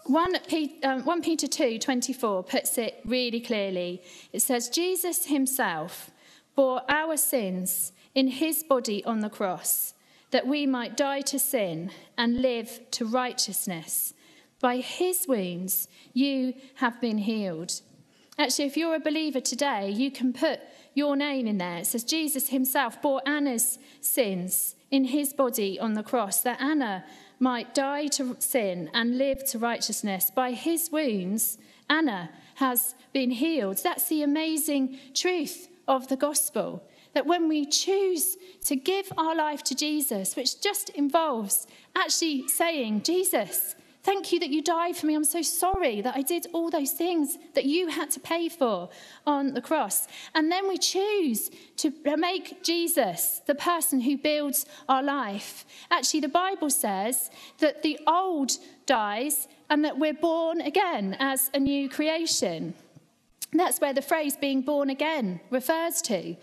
1, 0.06 0.36
um, 0.84 1.22
Peter 1.22 1.48
2 1.48 1.80
24 1.80 2.44
puts 2.44 2.78
it 2.78 3.02
really 3.06 3.42
clearly. 3.42 4.04
It 4.32 4.42
says, 4.42 4.70
Jesus 4.70 5.26
himself 5.26 6.12
bore 6.56 6.82
our 6.88 7.18
sins 7.18 7.92
in 8.14 8.28
his 8.28 8.64
body 8.64 9.04
on 9.04 9.22
the 9.22 9.30
cross 9.30 9.95
that 10.36 10.46
we 10.46 10.68
might 10.68 10.98
die 10.98 11.22
to 11.22 11.40
sin 11.40 11.90
and 12.18 12.42
live 12.42 12.82
to 12.92 13.06
righteousness. 13.06 14.14
By 14.60 14.80
his 14.80 15.26
wounds, 15.30 15.88
you 16.12 16.56
have 16.76 17.00
been 17.00 17.20
healed. 17.20 17.80
Actually, 18.38 18.66
if 18.66 18.76
you're 18.76 18.96
a 18.96 19.00
believer 19.00 19.40
today, 19.40 19.90
you 19.90 20.12
can 20.12 20.34
put 20.34 20.60
your 20.94 21.16
name 21.16 21.48
in 21.48 21.58
there. 21.58 21.78
It 21.78 21.88
says 21.88 22.04
Jesus 22.04 22.50
himself 22.50 23.02
bore 23.02 23.22
Anna's 23.26 23.80
sins 24.02 24.76
in 24.92 25.06
his 25.06 25.32
body 25.32 25.80
on 25.80 25.94
the 25.94 26.04
cross, 26.04 26.42
that 26.42 26.60
Anna 26.60 27.06
might 27.40 27.74
die 27.74 28.08
to 28.08 28.36
sin 28.40 28.90
and 28.94 29.18
live 29.18 29.46
to 29.52 29.58
righteousness. 29.58 30.34
By 30.36 30.52
his 30.52 30.92
wounds, 30.92 31.58
Anna 31.90 32.30
has 32.56 32.94
been 33.14 33.32
healed. 33.32 33.78
That's 33.82 34.10
the 34.10 34.22
amazing 34.22 35.00
truth 35.14 35.70
of 35.88 36.10
the 36.10 36.18
gospel 36.18 36.84
that 37.16 37.26
when 37.26 37.48
we 37.48 37.66
choose 37.66 38.38
to 38.66 38.76
give 38.76 39.12
our 39.18 39.36
life 39.36 39.64
to 39.64 39.74
Jesus, 39.74 40.36
which 40.36 40.62
just 40.62 40.90
involves 40.90 41.66
actually 41.96 42.48
saying, 42.48 43.02
Jesus, 43.04 43.74
thank 44.04 44.32
you 44.32 44.40
that 44.40 44.50
you 44.50 44.62
died 44.62 44.98
for 44.98 45.06
me. 45.08 45.16
I'm 45.16 45.24
so 45.24 45.42
sorry 45.42 46.02
that 46.02 46.16
I 46.16 46.22
did 46.22 46.46
all 46.54 46.70
those 46.70 46.92
things 46.92 47.38
that 47.54 47.66
you 47.66 47.88
had 47.88 48.12
to 48.12 48.20
pay 48.20 48.50
for 48.50 48.90
on 49.26 49.54
the 49.54 49.62
cross. 49.62 50.08
And 50.36 50.52
then 50.52 50.68
we 50.68 50.78
choose 50.78 51.50
to 51.78 51.92
make 52.18 52.62
Jesus 52.64 53.42
the 53.48 53.56
person 53.56 54.02
who 54.02 54.18
builds 54.18 54.66
our 54.90 55.02
life. 55.02 55.66
Actually, 55.90 56.20
the 56.20 56.28
Bible 56.28 56.70
says 56.70 57.32
that 57.60 57.82
the 57.82 57.98
old 58.06 58.52
dies 58.86 59.48
and 59.70 59.86
that 59.86 59.98
we're 59.98 60.14
born 60.14 60.60
again 60.60 61.16
as 61.20 61.50
a 61.54 61.60
new 61.60 61.88
creation. 61.90 62.74
That's 63.54 63.80
where 63.80 63.94
the 63.94 64.02
phrase 64.02 64.36
being 64.36 64.62
born 64.62 64.90
again 64.90 65.40
refers 65.50 66.02
to. 66.04 66.36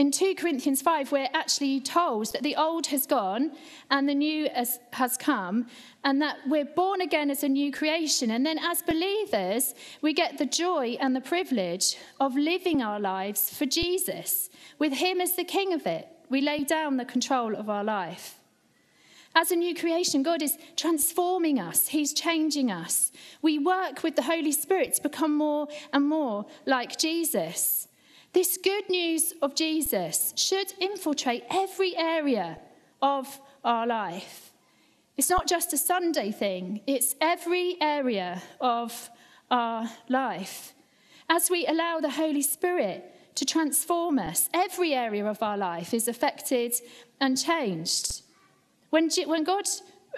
In 0.00 0.10
2 0.10 0.34
Corinthians 0.36 0.80
5, 0.80 1.12
we're 1.12 1.28
actually 1.34 1.78
told 1.78 2.32
that 2.32 2.42
the 2.42 2.56
old 2.56 2.86
has 2.86 3.04
gone 3.04 3.52
and 3.90 4.08
the 4.08 4.14
new 4.14 4.48
has, 4.48 5.18
come, 5.18 5.66
and 6.04 6.22
that 6.22 6.38
we're 6.46 6.64
born 6.64 7.02
again 7.02 7.30
as 7.30 7.42
a 7.42 7.48
new 7.50 7.70
creation. 7.70 8.30
And 8.30 8.46
then, 8.46 8.58
as 8.58 8.80
believers, 8.80 9.74
we 10.00 10.14
get 10.14 10.38
the 10.38 10.46
joy 10.46 10.96
and 11.02 11.14
the 11.14 11.20
privilege 11.20 11.98
of 12.18 12.34
living 12.34 12.80
our 12.80 12.98
lives 12.98 13.52
for 13.52 13.66
Jesus, 13.66 14.48
with 14.78 14.94
Him 14.94 15.20
as 15.20 15.36
the 15.36 15.44
King 15.44 15.74
of 15.74 15.86
it. 15.86 16.08
We 16.30 16.40
lay 16.40 16.64
down 16.64 16.96
the 16.96 17.04
control 17.04 17.54
of 17.54 17.68
our 17.68 17.84
life. 17.84 18.38
As 19.34 19.50
a 19.50 19.56
new 19.56 19.74
creation, 19.74 20.22
God 20.22 20.40
is 20.40 20.56
transforming 20.76 21.60
us, 21.60 21.88
He's 21.88 22.14
changing 22.14 22.70
us. 22.70 23.12
We 23.42 23.58
work 23.58 24.02
with 24.02 24.16
the 24.16 24.22
Holy 24.22 24.52
Spirit 24.52 24.94
to 24.94 25.02
become 25.02 25.36
more 25.36 25.68
and 25.92 26.08
more 26.08 26.46
like 26.64 26.96
Jesus. 26.96 27.86
This 28.32 28.58
good 28.62 28.88
news 28.88 29.34
of 29.42 29.56
Jesus 29.56 30.32
should 30.36 30.72
infiltrate 30.78 31.42
every 31.50 31.96
area 31.96 32.58
of 33.02 33.40
our 33.64 33.86
life. 33.88 34.52
It's 35.16 35.28
not 35.28 35.48
just 35.48 35.72
a 35.72 35.76
Sunday 35.76 36.30
thing, 36.30 36.80
it's 36.86 37.16
every 37.20 37.76
area 37.80 38.40
of 38.60 39.10
our 39.50 39.90
life. 40.08 40.74
As 41.28 41.50
we 41.50 41.66
allow 41.66 41.98
the 41.98 42.10
Holy 42.10 42.42
Spirit 42.42 43.34
to 43.34 43.44
transform 43.44 44.20
us, 44.20 44.48
every 44.54 44.94
area 44.94 45.26
of 45.26 45.42
our 45.42 45.56
life 45.56 45.92
is 45.92 46.06
affected 46.06 46.72
and 47.20 47.36
changed. 47.36 48.22
When, 48.90 49.10
when 49.26 49.42
God 49.42 49.64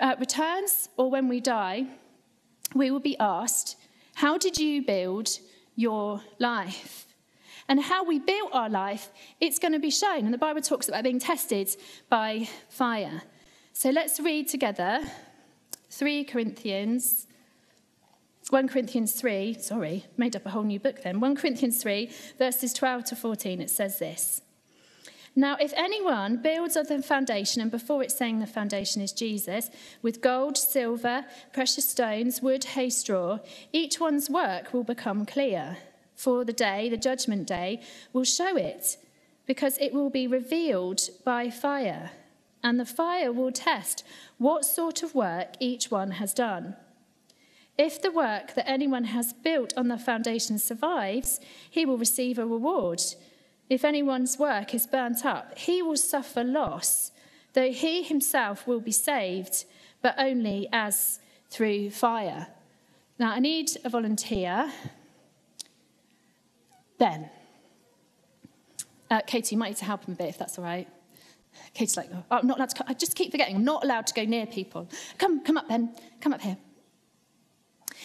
uh, 0.00 0.16
returns 0.20 0.90
or 0.98 1.10
when 1.10 1.28
we 1.28 1.40
die, 1.40 1.86
we 2.74 2.90
will 2.90 3.00
be 3.00 3.18
asked, 3.18 3.76
How 4.14 4.36
did 4.36 4.58
you 4.58 4.84
build 4.84 5.30
your 5.76 6.20
life? 6.38 7.06
And 7.68 7.80
how 7.80 8.04
we 8.04 8.18
built 8.18 8.50
our 8.52 8.68
life, 8.68 9.10
it's 9.40 9.58
going 9.58 9.72
to 9.72 9.78
be 9.78 9.90
shown. 9.90 10.24
And 10.24 10.34
the 10.34 10.38
Bible 10.38 10.60
talks 10.60 10.88
about 10.88 11.04
being 11.04 11.18
tested 11.18 11.74
by 12.08 12.48
fire. 12.68 13.22
So 13.72 13.90
let's 13.90 14.20
read 14.20 14.48
together 14.48 15.02
3 15.90 16.24
Corinthians 16.24 17.26
1 18.50 18.68
Corinthians 18.68 19.12
3, 19.12 19.54
sorry, 19.54 20.04
made 20.16 20.36
up 20.36 20.44
a 20.44 20.50
whole 20.50 20.64
new 20.64 20.78
book 20.78 21.02
then. 21.02 21.20
1 21.20 21.36
Corinthians 21.36 21.80
3, 21.80 22.10
verses 22.38 22.74
12 22.74 23.04
to 23.04 23.16
14, 23.16 23.62
it 23.62 23.70
says 23.70 23.98
this. 23.98 24.42
Now, 25.34 25.56
if 25.58 25.72
anyone 25.74 26.36
builds 26.42 26.76
on 26.76 26.84
the 26.86 27.02
foundation, 27.02 27.62
and 27.62 27.70
before 27.70 28.02
it's 28.02 28.14
saying 28.14 28.40
the 28.40 28.46
foundation 28.46 29.00
is 29.00 29.12
Jesus, 29.12 29.70
with 30.02 30.20
gold, 30.20 30.58
silver, 30.58 31.24
precious 31.54 31.88
stones, 31.88 32.42
wood, 32.42 32.64
hay, 32.64 32.90
straw, 32.90 33.38
each 33.72 33.98
one's 33.98 34.28
work 34.28 34.74
will 34.74 34.84
become 34.84 35.24
clear. 35.24 35.78
For 36.22 36.44
the 36.44 36.52
day, 36.52 36.88
the 36.88 36.96
judgment 36.96 37.48
day, 37.48 37.80
will 38.12 38.22
show 38.22 38.54
it, 38.56 38.96
because 39.44 39.76
it 39.78 39.92
will 39.92 40.08
be 40.08 40.28
revealed 40.28 41.00
by 41.24 41.50
fire. 41.50 42.12
And 42.62 42.78
the 42.78 42.86
fire 42.86 43.32
will 43.32 43.50
test 43.50 44.04
what 44.38 44.64
sort 44.64 45.02
of 45.02 45.16
work 45.16 45.54
each 45.58 45.90
one 45.90 46.12
has 46.12 46.32
done. 46.32 46.76
If 47.76 48.00
the 48.00 48.12
work 48.12 48.54
that 48.54 48.70
anyone 48.70 49.06
has 49.06 49.32
built 49.32 49.74
on 49.76 49.88
the 49.88 49.98
foundation 49.98 50.60
survives, 50.60 51.40
he 51.68 51.84
will 51.84 51.98
receive 51.98 52.38
a 52.38 52.46
reward. 52.46 53.02
If 53.68 53.84
anyone's 53.84 54.38
work 54.38 54.76
is 54.76 54.86
burnt 54.86 55.26
up, 55.26 55.58
he 55.58 55.82
will 55.82 55.96
suffer 55.96 56.44
loss, 56.44 57.10
though 57.54 57.72
he 57.72 58.04
himself 58.04 58.64
will 58.64 58.80
be 58.80 58.92
saved, 58.92 59.64
but 60.00 60.14
only 60.18 60.68
as 60.72 61.18
through 61.50 61.90
fire. 61.90 62.46
Now, 63.18 63.32
I 63.32 63.40
need 63.40 63.70
a 63.84 63.88
volunteer. 63.88 64.70
Ben. 67.02 67.28
Uh, 69.10 69.20
Katie, 69.26 69.56
you 69.56 69.58
might 69.58 69.70
need 69.70 69.76
to 69.78 69.84
help 69.84 70.04
him 70.04 70.14
a 70.14 70.16
bit 70.16 70.28
if 70.28 70.38
that's 70.38 70.56
all 70.56 70.62
right. 70.62 70.86
Katie's 71.74 71.96
like, 71.96 72.08
oh, 72.14 72.22
I'm 72.30 72.46
not 72.46 72.58
allowed 72.58 72.70
to. 72.70 72.76
Come. 72.76 72.86
I 72.88 72.94
just 72.94 73.16
keep 73.16 73.32
forgetting. 73.32 73.56
I'm 73.56 73.64
not 73.64 73.82
allowed 73.82 74.06
to 74.06 74.14
go 74.14 74.24
near 74.24 74.46
people. 74.46 74.88
Come, 75.18 75.42
come 75.42 75.56
up, 75.56 75.68
Ben. 75.68 75.92
Come 76.20 76.32
up 76.32 76.40
here. 76.40 76.56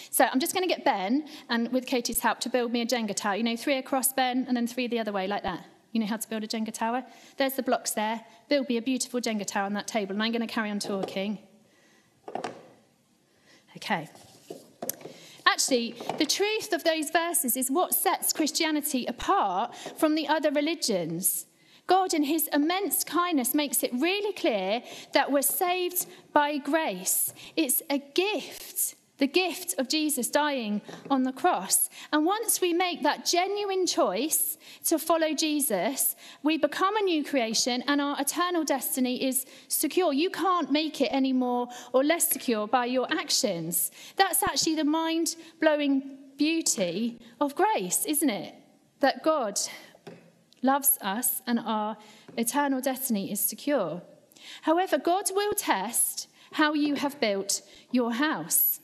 So 0.10 0.25
I'm 0.25 0.39
just 0.39 0.56
going 0.56 0.68
to 0.68 0.74
get 0.74 0.84
Ben, 0.84 1.27
and 1.48 1.72
with 1.72 1.86
Katie's 1.86 2.22
help, 2.22 2.39
to 2.39 2.50
build 2.50 2.72
me 2.72 2.82
a 2.82 2.88
Jenga 2.88 3.16
tower. 3.16 3.36
You 3.36 3.44
know, 3.44 3.56
three 3.56 3.77
across, 3.77 4.12
Ben, 4.13 4.46
and 4.48 4.58
then 4.58 4.66
three 4.66 4.88
the 4.88 4.98
other 4.98 5.12
way, 5.12 5.27
like 5.27 5.44
that. 5.44 5.63
You 5.92 6.00
know 6.00 6.08
how 6.08 6.18
to 6.18 6.27
build 6.27 6.44
a 6.44 6.48
Jenga 6.48 6.74
tower? 6.74 7.04
There's 7.38 7.54
the 7.54 7.62
blocks 7.62 7.92
there. 7.92 8.22
Build 8.50 8.68
me 8.68 8.77
a 8.77 8.82
beautiful 8.82 9.22
Jenga 9.22 9.46
tower 9.46 9.66
on 9.66 9.74
that 9.74 9.86
table, 9.86 10.13
and 10.13 10.24
I'm 10.24 10.32
going 10.32 10.42
to 10.46 10.51
carry 10.51 10.72
on 10.72 10.80
talking. 10.80 11.38
Okay. 13.75 14.10
Actually, 15.48 15.96
the 16.18 16.25
truth 16.25 16.74
of 16.74 16.84
those 16.84 17.10
verses 17.10 17.56
is 17.56 17.72
what 17.72 17.94
sets 17.94 18.34
Christianity 18.34 19.06
apart 19.06 19.74
from 19.98 20.13
the 20.13 20.27
other 20.27 20.51
religions. 20.51 21.46
God, 21.88 22.13
in 22.13 22.24
his 22.24 22.50
immense 22.51 23.06
kindness, 23.06 23.54
makes 23.54 23.82
it 23.82 23.92
really 23.94 24.34
clear 24.34 24.84
that 25.13 25.32
we're 25.32 25.42
saved 25.42 26.06
by 26.34 26.58
grace. 26.58 27.34
It's 27.56 27.82
a 27.89 27.98
gift 27.98 28.96
the 29.17 29.27
gift 29.27 29.75
of 29.77 29.89
Jesus 29.89 30.29
dying 30.29 30.81
on 31.09 31.24
the 31.24 31.31
cross. 31.31 31.89
And 32.12 32.25
once 32.25 32.62
we 32.62 32.74
make 32.74 33.03
that 33.03 33.25
genuine 33.25 33.88
choice 33.88 34.57
to 34.86 35.00
follow 35.00 35.33
Jesus, 35.33 36.15
we 36.43 36.57
become 36.57 36.95
a 36.95 37.01
new 37.01 37.24
creation 37.24 37.83
and 37.88 38.00
our 38.00 38.19
eternal 38.19 38.63
destiny 38.63 39.24
is 39.24 39.45
secure. 39.67 40.13
You 40.13 40.29
can't 40.29 40.71
make 40.71 41.01
it 41.01 41.09
any 41.12 41.33
more 41.33 41.67
or 41.93 42.03
less 42.03 42.29
secure 42.29 42.67
by 42.67 42.86
your 42.86 43.12
actions. 43.12 43.91
That's 44.15 44.43
actually 44.43 44.75
the 44.75 44.83
mind 44.83 45.36
blowing 45.59 46.17
beauty 46.38 47.19
of 47.41 47.55
grace, 47.55 48.05
isn't 48.05 48.29
it? 48.29 48.53
That 49.00 49.24
God 49.24 49.59
loves 50.62 50.97
us 51.01 51.41
and 51.47 51.59
our 51.59 51.97
eternal 52.36 52.81
destiny 52.81 53.31
is 53.31 53.39
secure. 53.39 54.01
However, 54.62 54.97
God 54.97 55.25
will 55.33 55.53
test 55.53 56.27
how 56.51 56.74
you 56.74 56.95
have 56.95 57.19
built 57.19 57.62
your 57.91 58.13
house. 58.13 58.76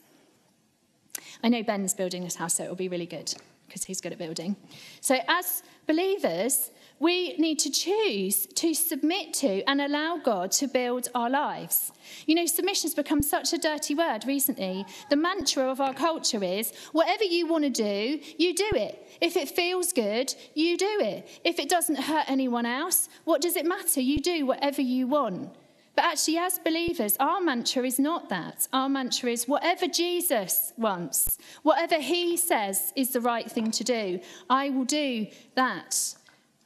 I 1.44 1.48
know 1.50 1.62
Ben's 1.62 1.92
building 1.92 2.24
this 2.24 2.36
house, 2.36 2.54
so 2.54 2.64
it'll 2.64 2.74
be 2.74 2.88
really 2.88 3.04
good 3.04 3.32
because 3.66 3.84
he's 3.84 4.00
good 4.00 4.12
at 4.12 4.18
building. 4.18 4.56
So, 5.02 5.18
as 5.28 5.62
believers, 5.86 6.70
we 7.00 7.36
need 7.36 7.58
to 7.58 7.70
choose 7.70 8.46
to 8.46 8.72
submit 8.72 9.34
to 9.34 9.62
and 9.68 9.82
allow 9.82 10.16
God 10.16 10.52
to 10.52 10.66
build 10.66 11.08
our 11.14 11.28
lives. 11.28 11.92
You 12.24 12.34
know, 12.34 12.46
submission 12.46 12.88
has 12.88 12.94
become 12.94 13.20
such 13.20 13.52
a 13.52 13.58
dirty 13.58 13.94
word 13.94 14.24
recently. 14.26 14.86
The 15.10 15.16
mantra 15.16 15.70
of 15.70 15.82
our 15.82 15.92
culture 15.92 16.42
is 16.42 16.72
whatever 16.92 17.24
you 17.24 17.46
want 17.46 17.64
to 17.64 17.70
do, 17.70 18.20
you 18.38 18.54
do 18.54 18.70
it. 18.72 19.06
If 19.20 19.36
it 19.36 19.50
feels 19.50 19.92
good, 19.92 20.34
you 20.54 20.78
do 20.78 20.98
it. 21.00 21.28
If 21.44 21.58
it 21.58 21.68
doesn't 21.68 21.96
hurt 21.96 22.24
anyone 22.26 22.64
else, 22.64 23.10
what 23.24 23.42
does 23.42 23.56
it 23.56 23.66
matter? 23.66 24.00
You 24.00 24.18
do 24.18 24.46
whatever 24.46 24.80
you 24.80 25.08
want. 25.08 25.54
But 25.96 26.06
actually, 26.06 26.38
as 26.38 26.58
believers, 26.58 27.16
our 27.20 27.40
mantra 27.40 27.86
is 27.86 27.98
not 27.98 28.28
that. 28.28 28.66
Our 28.72 28.88
mantra 28.88 29.30
is 29.30 29.46
whatever 29.46 29.86
Jesus 29.86 30.72
wants, 30.76 31.38
whatever 31.62 32.00
he 32.00 32.36
says 32.36 32.92
is 32.96 33.10
the 33.10 33.20
right 33.20 33.48
thing 33.48 33.70
to 33.70 33.84
do, 33.84 34.20
I 34.50 34.70
will 34.70 34.84
do 34.84 35.28
that. 35.54 36.14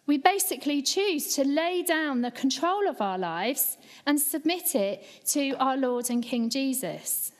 We 0.06 0.16
basically 0.16 0.80
choose 0.80 1.34
to 1.34 1.44
lay 1.44 1.82
down 1.82 2.22
the 2.22 2.30
control 2.30 2.88
of 2.88 3.02
our 3.02 3.18
lives 3.18 3.76
and 4.06 4.18
submit 4.18 4.74
it 4.74 5.04
to 5.26 5.52
our 5.56 5.76
Lord 5.76 6.08
and 6.08 6.22
King 6.22 6.48
Jesus. 6.48 7.32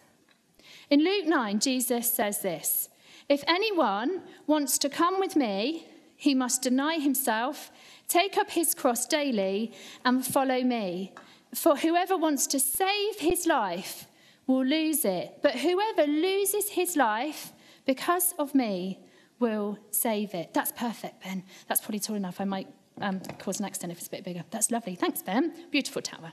In 0.90 1.02
Luke 1.02 1.26
9, 1.26 1.60
Jesus 1.60 2.12
says 2.12 2.40
this 2.42 2.90
If 3.30 3.42
anyone 3.48 4.20
wants 4.46 4.76
to 4.78 4.90
come 4.90 5.18
with 5.18 5.36
me, 5.36 5.86
he 6.14 6.34
must 6.34 6.60
deny 6.60 6.98
himself, 6.98 7.70
take 8.08 8.36
up 8.36 8.50
his 8.50 8.74
cross 8.74 9.06
daily, 9.06 9.72
and 10.04 10.26
follow 10.26 10.62
me. 10.62 11.14
For 11.54 11.76
whoever 11.76 12.16
wants 12.16 12.46
to 12.48 12.60
save 12.60 13.18
his 13.18 13.46
life 13.46 14.06
will 14.46 14.64
lose 14.64 15.04
it, 15.04 15.38
but 15.42 15.56
whoever 15.56 16.06
loses 16.06 16.70
his 16.70 16.96
life 16.96 17.52
because 17.86 18.34
of 18.38 18.54
me 18.54 19.00
will 19.38 19.78
save 19.90 20.34
it. 20.34 20.52
That's 20.52 20.72
perfect, 20.72 21.22
Ben. 21.22 21.44
That's 21.68 21.80
probably 21.80 22.00
tall 22.00 22.16
enough. 22.16 22.40
I 22.40 22.44
might 22.44 22.68
um, 23.00 23.20
cause 23.38 23.60
an 23.60 23.66
accident 23.66 23.92
if 23.92 23.98
it's 23.98 24.08
a 24.08 24.10
bit 24.10 24.24
bigger. 24.24 24.44
That's 24.50 24.70
lovely. 24.70 24.94
Thanks, 24.94 25.22
Ben. 25.22 25.52
Beautiful 25.70 26.02
tower. 26.02 26.32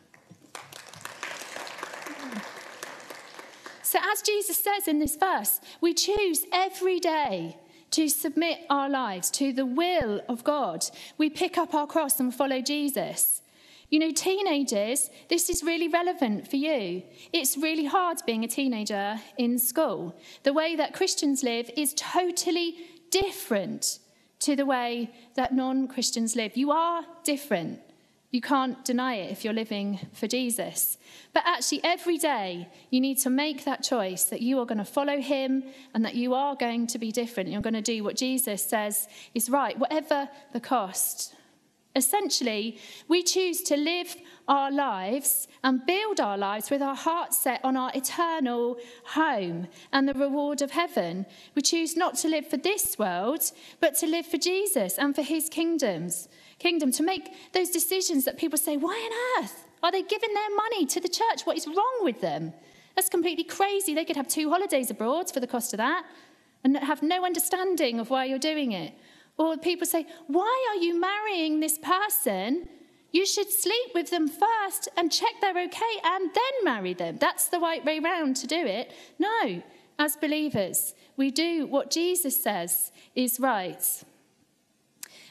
So, 3.83 3.99
as 4.11 4.21
Jesus 4.21 4.61
says 4.61 4.87
in 4.87 4.99
this 4.99 5.15
verse, 5.15 5.61
we 5.79 5.93
choose 5.93 6.45
every 6.51 6.99
day 6.99 7.57
to 7.91 8.09
submit 8.09 8.59
our 8.69 8.89
lives 8.89 9.29
to 9.31 9.53
the 9.53 9.65
will 9.65 10.21
of 10.27 10.43
God. 10.43 10.85
We 11.17 11.29
pick 11.29 11.57
up 11.57 11.73
our 11.73 11.87
cross 11.87 12.19
and 12.19 12.33
follow 12.33 12.61
Jesus. 12.61 13.41
You 13.95 13.99
know, 13.99 14.11
teenagers, 14.11 15.09
this 15.29 15.49
is 15.49 15.63
really 15.63 15.87
relevant 15.87 16.49
for 16.49 16.57
you. 16.57 17.01
It's 17.31 17.55
really 17.55 17.85
hard 17.85 18.17
being 18.25 18.43
a 18.43 18.47
teenager 18.49 19.21
in 19.37 19.57
school. 19.57 20.19
The 20.43 20.51
way 20.51 20.75
that 20.75 20.93
Christians 20.93 21.43
live 21.43 21.71
is 21.77 21.93
totally 21.93 22.75
different 23.09 23.99
to 24.39 24.57
the 24.57 24.65
way 24.65 25.11
that 25.35 25.53
non 25.53 25.87
Christians 25.87 26.35
live. 26.35 26.57
You 26.57 26.71
are 26.71 27.05
different. 27.23 27.79
You 28.31 28.41
can't 28.41 28.83
deny 28.83 29.13
it 29.13 29.31
if 29.31 29.45
you're 29.45 29.53
living 29.53 30.05
for 30.11 30.27
Jesus. 30.27 30.97
But 31.31 31.43
actually, 31.45 31.81
every 31.85 32.17
day, 32.17 32.67
you 32.89 32.99
need 32.99 33.19
to 33.19 33.29
make 33.29 33.63
that 33.63 33.81
choice 33.81 34.25
that 34.25 34.41
you 34.41 34.59
are 34.59 34.65
going 34.65 34.79
to 34.79 34.83
follow 34.83 35.21
him 35.21 35.63
and 35.93 36.03
that 36.03 36.15
you 36.15 36.33
are 36.33 36.57
going 36.57 36.87
to 36.87 36.99
be 36.99 37.13
different. 37.13 37.49
You're 37.49 37.61
going 37.61 37.75
to 37.75 37.81
do 37.81 38.03
what 38.03 38.17
Jesus 38.17 38.61
says 38.61 39.07
is 39.33 39.49
right, 39.49 39.79
whatever 39.79 40.27
the 40.51 40.59
cost. 40.59 41.34
Essentially, 41.95 42.77
we 43.07 43.23
choose 43.23 43.61
to 43.63 43.77
live 43.77 44.15
our 44.47 44.69
lives 44.69 45.47
and 45.63 45.85
build 45.85 46.19
our 46.19 46.37
lives 46.37 46.69
with 46.69 46.81
our 46.81 46.95
hearts 46.95 47.37
set 47.37 47.63
on 47.63 47.77
our 47.77 47.91
eternal 47.95 48.77
home 49.05 49.67
and 49.93 50.07
the 50.07 50.13
reward 50.13 50.61
of 50.61 50.71
heaven. 50.71 51.25
We 51.55 51.61
choose 51.61 51.95
not 51.95 52.15
to 52.17 52.27
live 52.27 52.47
for 52.47 52.57
this 52.57 52.99
world, 52.99 53.51
but 53.79 53.95
to 53.97 54.07
live 54.07 54.25
for 54.25 54.37
Jesus 54.37 54.97
and 54.97 55.15
for 55.15 55.21
his 55.21 55.49
kingdoms. 55.49 56.27
Kingdom 56.59 56.91
to 56.91 57.03
make 57.03 57.53
those 57.53 57.69
decisions 57.69 58.25
that 58.25 58.37
people 58.37 58.57
say, 58.57 58.77
why 58.77 58.93
on 58.93 59.43
earth 59.43 59.65
are 59.81 59.91
they 59.91 60.03
giving 60.03 60.33
their 60.33 60.55
money 60.55 60.85
to 60.85 60.99
the 60.99 61.09
church? 61.09 61.45
What 61.45 61.57
is 61.57 61.67
wrong 61.67 61.99
with 62.01 62.21
them? 62.21 62.53
That's 62.95 63.09
completely 63.09 63.43
crazy. 63.43 63.93
They 63.93 64.05
could 64.05 64.15
have 64.15 64.27
two 64.27 64.49
holidays 64.49 64.89
abroad 64.89 65.31
for 65.31 65.39
the 65.39 65.47
cost 65.47 65.73
of 65.73 65.77
that 65.77 66.05
and 66.63 66.77
have 66.77 67.03
no 67.03 67.23
understanding 67.23 67.99
of 67.99 68.09
why 68.09 68.25
you're 68.25 68.39
doing 68.39 68.71
it. 68.71 68.93
Or 69.37 69.57
people 69.57 69.85
say, 69.85 70.05
Why 70.27 70.67
are 70.69 70.81
you 70.81 70.99
marrying 70.99 71.59
this 71.59 71.77
person? 71.77 72.67
You 73.11 73.25
should 73.25 73.49
sleep 73.49 73.91
with 73.93 74.09
them 74.09 74.27
first 74.27 74.89
and 74.97 75.11
check 75.11 75.35
they're 75.39 75.51
okay 75.51 75.95
and 76.03 76.29
then 76.33 76.63
marry 76.63 76.93
them. 76.93 77.17
That's 77.17 77.47
the 77.47 77.59
right 77.59 77.83
way 77.85 77.99
round 77.99 78.35
to 78.37 78.47
do 78.47 78.65
it. 78.65 78.91
No, 79.17 79.63
as 79.97 80.17
believers, 80.17 80.93
we 81.15 81.31
do 81.31 81.65
what 81.65 81.91
Jesus 81.91 82.41
says 82.41 82.91
is 83.15 83.39
right. 83.39 84.03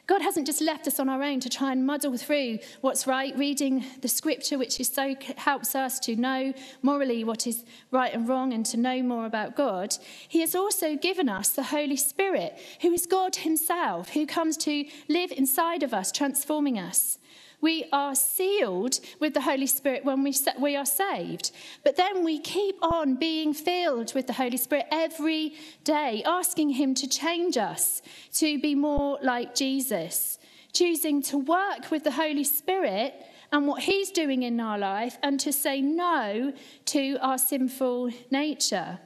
God 0.06 0.20
hasn't 0.20 0.46
just 0.46 0.60
left 0.60 0.86
us 0.86 1.00
on 1.00 1.08
our 1.08 1.22
own 1.22 1.40
to 1.40 1.48
try 1.48 1.72
and 1.72 1.86
muddle 1.86 2.16
through 2.18 2.58
what's 2.82 3.06
right, 3.06 3.36
reading 3.38 3.84
the 4.02 4.08
scripture, 4.08 4.58
which 4.58 4.78
is 4.78 4.92
so 4.92 5.14
helps 5.36 5.74
us 5.74 5.98
to 6.00 6.14
know 6.14 6.52
morally 6.82 7.24
what 7.24 7.46
is 7.46 7.64
right 7.90 8.12
and 8.12 8.28
wrong 8.28 8.52
and 8.52 8.66
to 8.66 8.76
know 8.76 9.02
more 9.02 9.24
about 9.24 9.56
God. 9.56 9.96
He 10.28 10.40
has 10.40 10.54
also 10.54 10.94
given 10.94 11.30
us 11.30 11.48
the 11.48 11.62
Holy 11.62 11.96
Spirit, 11.96 12.58
who 12.82 12.92
is 12.92 13.06
God 13.06 13.36
Himself, 13.36 14.10
who 14.10 14.26
comes 14.26 14.58
to 14.58 14.84
live 15.08 15.32
inside 15.32 15.82
of 15.82 15.94
us, 15.94 16.12
transforming 16.12 16.78
us. 16.78 17.18
We 17.64 17.86
are 17.94 18.14
sealed 18.14 19.00
with 19.20 19.32
the 19.32 19.40
Holy 19.40 19.66
Spirit 19.66 20.04
when 20.04 20.22
we, 20.22 20.34
we 20.58 20.76
are 20.76 20.84
saved. 20.84 21.50
But 21.82 21.96
then 21.96 22.22
we 22.22 22.38
keep 22.38 22.76
on 22.82 23.14
being 23.14 23.54
filled 23.54 24.12
with 24.12 24.26
the 24.26 24.34
Holy 24.34 24.58
Spirit 24.58 24.84
every 24.92 25.54
day, 25.82 26.22
asking 26.26 26.68
Him 26.80 26.94
to 26.96 27.08
change 27.08 27.56
us 27.56 28.02
to 28.34 28.60
be 28.60 28.74
more 28.74 29.18
like 29.22 29.54
Jesus, 29.54 30.38
choosing 30.74 31.22
to 31.22 31.38
work 31.38 31.90
with 31.90 32.04
the 32.04 32.10
Holy 32.10 32.44
Spirit 32.44 33.14
and 33.50 33.66
what 33.66 33.84
He's 33.84 34.10
doing 34.10 34.42
in 34.42 34.60
our 34.60 34.78
life 34.78 35.16
and 35.22 35.40
to 35.40 35.50
say 35.50 35.80
no 35.80 36.52
to 36.84 37.16
our 37.22 37.38
sinful 37.38 38.10
nature. 38.30 38.98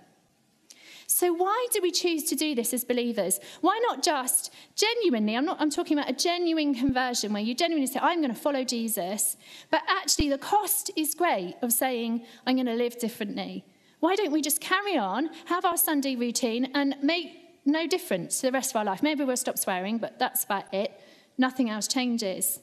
So, 1.10 1.32
why 1.32 1.66
do 1.72 1.80
we 1.80 1.90
choose 1.90 2.24
to 2.24 2.36
do 2.36 2.54
this 2.54 2.74
as 2.74 2.84
believers? 2.84 3.40
Why 3.62 3.80
not 3.88 4.02
just 4.02 4.52
genuinely? 4.76 5.34
I'm, 5.34 5.46
not, 5.46 5.58
I'm 5.58 5.70
talking 5.70 5.98
about 5.98 6.10
a 6.10 6.12
genuine 6.12 6.74
conversion 6.74 7.32
where 7.32 7.42
you 7.42 7.54
genuinely 7.54 7.86
say, 7.86 7.98
I'm 8.00 8.20
going 8.20 8.32
to 8.32 8.38
follow 8.38 8.62
Jesus, 8.62 9.38
but 9.70 9.80
actually 9.88 10.28
the 10.28 10.36
cost 10.36 10.90
is 10.96 11.14
great 11.14 11.56
of 11.62 11.72
saying, 11.72 12.26
I'm 12.46 12.56
going 12.56 12.66
to 12.66 12.74
live 12.74 12.98
differently. 12.98 13.64
Why 14.00 14.16
don't 14.16 14.32
we 14.32 14.42
just 14.42 14.60
carry 14.60 14.98
on, 14.98 15.30
have 15.46 15.64
our 15.64 15.78
Sunday 15.78 16.14
routine, 16.14 16.70
and 16.74 16.94
make 17.02 17.30
no 17.64 17.86
difference 17.86 18.40
to 18.40 18.48
the 18.48 18.52
rest 18.52 18.72
of 18.72 18.76
our 18.76 18.84
life? 18.84 19.02
Maybe 19.02 19.24
we'll 19.24 19.38
stop 19.38 19.56
swearing, 19.56 19.96
but 19.96 20.18
that's 20.18 20.44
about 20.44 20.72
it. 20.74 20.92
Nothing 21.38 21.70
else 21.70 21.88
changes. 21.88 22.60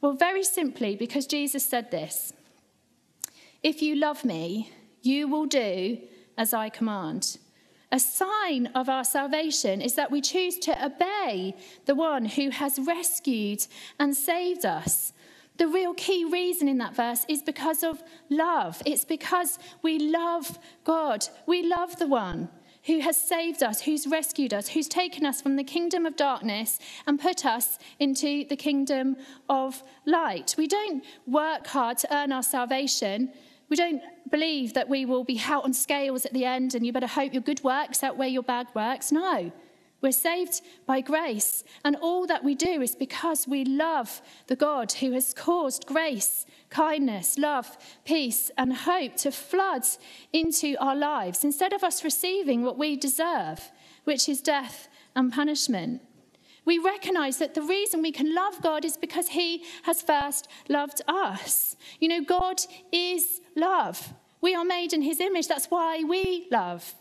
Well, 0.00 0.14
very 0.14 0.44
simply, 0.44 0.96
because 0.96 1.26
Jesus 1.26 1.68
said 1.68 1.90
this 1.90 2.32
If 3.62 3.82
you 3.82 3.96
love 3.96 4.24
me, 4.24 4.72
you 5.02 5.28
will 5.28 5.44
do 5.44 5.98
as 6.36 6.54
I 6.54 6.68
command. 6.68 7.38
A 7.92 7.98
sign 8.00 8.66
of 8.74 8.88
our 8.88 9.04
salvation 9.04 9.80
is 9.80 9.94
that 9.94 10.10
we 10.10 10.20
choose 10.20 10.58
to 10.58 10.84
obey 10.84 11.54
the 11.86 11.94
one 11.94 12.24
who 12.24 12.50
has 12.50 12.78
rescued 12.78 13.66
and 14.00 14.16
saved 14.16 14.64
us. 14.64 15.12
The 15.58 15.68
real 15.68 15.94
key 15.94 16.24
reason 16.24 16.66
in 16.66 16.78
that 16.78 16.96
verse 16.96 17.24
is 17.28 17.42
because 17.42 17.84
of 17.84 18.02
love. 18.28 18.82
It's 18.84 19.04
because 19.04 19.58
we 19.82 19.98
love 20.00 20.58
God. 20.82 21.28
We 21.46 21.62
love 21.62 21.96
the 21.96 22.08
one 22.08 22.48
who 22.86 22.98
has 22.98 23.16
saved 23.16 23.62
us, 23.62 23.80
who's 23.80 24.06
rescued 24.06 24.52
us, 24.52 24.68
who's 24.68 24.88
taken 24.88 25.24
us 25.24 25.40
from 25.40 25.56
the 25.56 25.64
kingdom 25.64 26.04
of 26.04 26.16
darkness 26.16 26.78
and 27.06 27.20
put 27.20 27.46
us 27.46 27.78
into 27.98 28.44
the 28.48 28.56
kingdom 28.56 29.16
of 29.48 29.82
light. 30.04 30.54
We 30.58 30.66
don't 30.66 31.04
work 31.26 31.66
hard 31.66 31.98
to 31.98 32.14
earn 32.14 32.32
our 32.32 32.42
salvation. 32.42 33.32
We 33.74 33.76
don't 33.76 34.02
believe 34.30 34.74
that 34.74 34.88
we 34.88 35.04
will 35.04 35.24
be 35.24 35.42
out 35.44 35.64
on 35.64 35.72
scales 35.72 36.24
at 36.24 36.32
the 36.32 36.44
end 36.44 36.76
and 36.76 36.86
you 36.86 36.92
better 36.92 37.08
hope 37.08 37.32
your 37.32 37.42
good 37.42 37.64
works 37.64 38.04
outweigh 38.04 38.28
your 38.28 38.44
bad 38.44 38.68
works. 38.72 39.10
No. 39.10 39.50
We're 40.00 40.12
saved 40.12 40.60
by 40.86 41.00
grace, 41.00 41.64
and 41.84 41.96
all 41.96 42.24
that 42.28 42.44
we 42.44 42.54
do 42.54 42.82
is 42.82 42.94
because 42.94 43.48
we 43.48 43.64
love 43.64 44.22
the 44.46 44.54
God 44.54 44.92
who 44.92 45.10
has 45.10 45.34
caused 45.34 45.86
grace, 45.86 46.46
kindness, 46.70 47.36
love, 47.36 47.76
peace, 48.04 48.48
and 48.56 48.72
hope 48.72 49.16
to 49.16 49.32
flood 49.32 49.82
into 50.32 50.76
our 50.78 50.94
lives 50.94 51.42
instead 51.42 51.72
of 51.72 51.82
us 51.82 52.04
receiving 52.04 52.62
what 52.62 52.78
we 52.78 52.94
deserve, 52.94 53.72
which 54.04 54.28
is 54.28 54.40
death 54.40 54.86
and 55.16 55.32
punishment. 55.32 56.00
We 56.64 56.78
recognize 56.78 57.38
that 57.38 57.54
the 57.54 57.62
reason 57.62 58.02
we 58.02 58.12
can 58.12 58.34
love 58.34 58.62
God 58.62 58.84
is 58.84 58.96
because 58.96 59.28
He 59.28 59.64
has 59.82 60.00
first 60.00 60.48
loved 60.68 61.02
us. 61.06 61.76
You 62.00 62.08
know, 62.08 62.22
God 62.22 62.60
is 62.92 63.40
love. 63.54 64.14
We 64.40 64.54
are 64.54 64.64
made 64.64 64.92
in 64.92 65.02
His 65.02 65.20
image. 65.20 65.48
That's 65.48 65.66
why 65.66 66.04
we 66.04 66.48
love. 66.50 66.94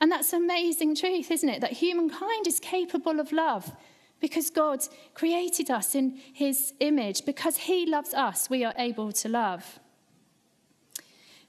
And 0.00 0.12
that's 0.12 0.32
amazing 0.32 0.94
truth, 0.94 1.30
isn't 1.30 1.48
it? 1.48 1.60
That 1.60 1.72
humankind 1.72 2.46
is 2.46 2.60
capable 2.60 3.18
of 3.18 3.32
love 3.32 3.74
because 4.20 4.50
God 4.50 4.80
created 5.14 5.70
us 5.70 5.94
in 5.94 6.20
His 6.32 6.72
image. 6.80 7.24
Because 7.24 7.56
He 7.56 7.86
loves 7.86 8.14
us, 8.14 8.48
we 8.48 8.64
are 8.64 8.74
able 8.78 9.12
to 9.12 9.28
love. 9.28 9.80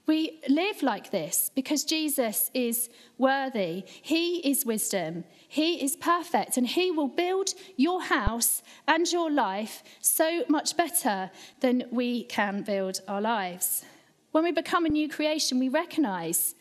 We 0.06 0.40
live 0.48 0.82
like 0.82 1.12
this 1.12 1.52
because 1.54 1.84
Jesus 1.84 2.50
is 2.52 2.88
worthy. 3.16 3.84
He 4.02 4.38
is 4.38 4.66
wisdom. 4.66 5.22
He 5.52 5.82
is 5.82 5.96
perfect. 5.96 6.56
And 6.56 6.64
He 6.64 6.92
will 6.92 7.08
build 7.08 7.54
your 7.76 8.00
house 8.00 8.62
and 8.86 9.10
your 9.10 9.28
life 9.28 9.82
so 10.00 10.44
much 10.48 10.76
better 10.76 11.28
than 11.58 11.86
we 11.90 12.22
can 12.22 12.62
build 12.62 13.00
our 13.08 13.20
lives. 13.20 13.84
When 14.30 14.44
we 14.44 14.52
become 14.52 14.86
a 14.86 14.88
new 14.88 15.08
creation, 15.08 15.58
we 15.58 15.68
recognize 15.68 16.54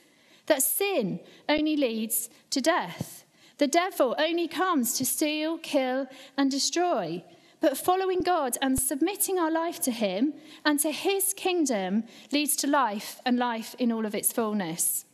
that 0.47 0.63
sin 0.63 1.19
only 1.47 1.78
leads 1.78 2.32
to 2.49 2.62
death. 2.62 3.25
The 3.60 3.67
devil 3.67 4.15
only 4.17 4.47
comes 4.47 4.93
to 4.93 5.06
steal, 5.06 5.60
kill, 5.60 6.08
and 6.36 6.49
destroy. 6.49 7.23
But 7.62 7.78
following 7.78 8.21
God 8.21 8.58
and 8.60 8.80
submitting 8.80 9.38
our 9.38 9.52
life 9.52 9.80
to 9.82 9.91
Him 9.91 10.34
and 10.65 10.80
to 10.80 10.91
His 10.91 11.36
kingdom 11.36 12.06
leads 12.32 12.56
to 12.56 12.67
life 12.67 13.21
and 13.23 13.38
life 13.38 13.75
in 13.78 13.91
all 13.91 14.08
of 14.08 14.15
its 14.15 14.34
fullness. 14.34 15.06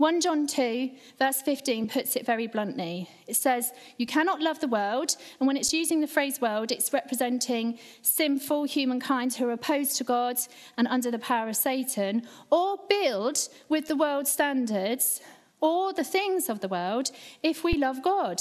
1 0.00 0.22
John 0.22 0.46
2, 0.46 0.92
verse 1.18 1.42
15, 1.42 1.86
puts 1.86 2.16
it 2.16 2.24
very 2.24 2.46
bluntly. 2.46 3.06
It 3.26 3.36
says, 3.36 3.70
You 3.98 4.06
cannot 4.06 4.40
love 4.40 4.58
the 4.58 4.66
world. 4.66 5.14
And 5.38 5.46
when 5.46 5.58
it's 5.58 5.74
using 5.74 6.00
the 6.00 6.06
phrase 6.06 6.40
world, 6.40 6.72
it's 6.72 6.94
representing 6.94 7.78
sinful 8.00 8.64
humankind 8.64 9.34
who 9.34 9.46
are 9.46 9.52
opposed 9.52 9.98
to 9.98 10.04
God 10.04 10.38
and 10.78 10.88
under 10.88 11.10
the 11.10 11.18
power 11.18 11.50
of 11.50 11.56
Satan, 11.56 12.26
or 12.48 12.78
build 12.88 13.46
with 13.68 13.88
the 13.88 13.94
world's 13.94 14.30
standards 14.30 15.20
or 15.60 15.92
the 15.92 16.02
things 16.02 16.48
of 16.48 16.60
the 16.60 16.68
world 16.68 17.10
if 17.42 17.62
we 17.62 17.74
love 17.74 18.02
God. 18.02 18.40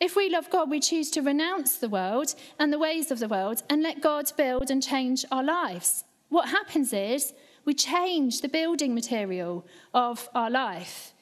If 0.00 0.16
we 0.16 0.28
love 0.28 0.50
God, 0.50 0.68
we 0.68 0.80
choose 0.80 1.10
to 1.12 1.22
renounce 1.22 1.78
the 1.78 1.88
world 1.88 2.34
and 2.58 2.70
the 2.70 2.78
ways 2.78 3.10
of 3.10 3.20
the 3.20 3.28
world 3.28 3.62
and 3.70 3.82
let 3.82 4.02
God 4.02 4.30
build 4.36 4.70
and 4.70 4.82
change 4.82 5.24
our 5.32 5.42
lives. 5.42 6.04
What 6.28 6.50
happens 6.50 6.92
is 6.92 7.32
we 7.64 7.74
change 7.74 8.40
the 8.40 8.48
building 8.48 8.94
material 8.94 9.66
of 9.92 10.28
our 10.34 10.50
life. 10.50 11.12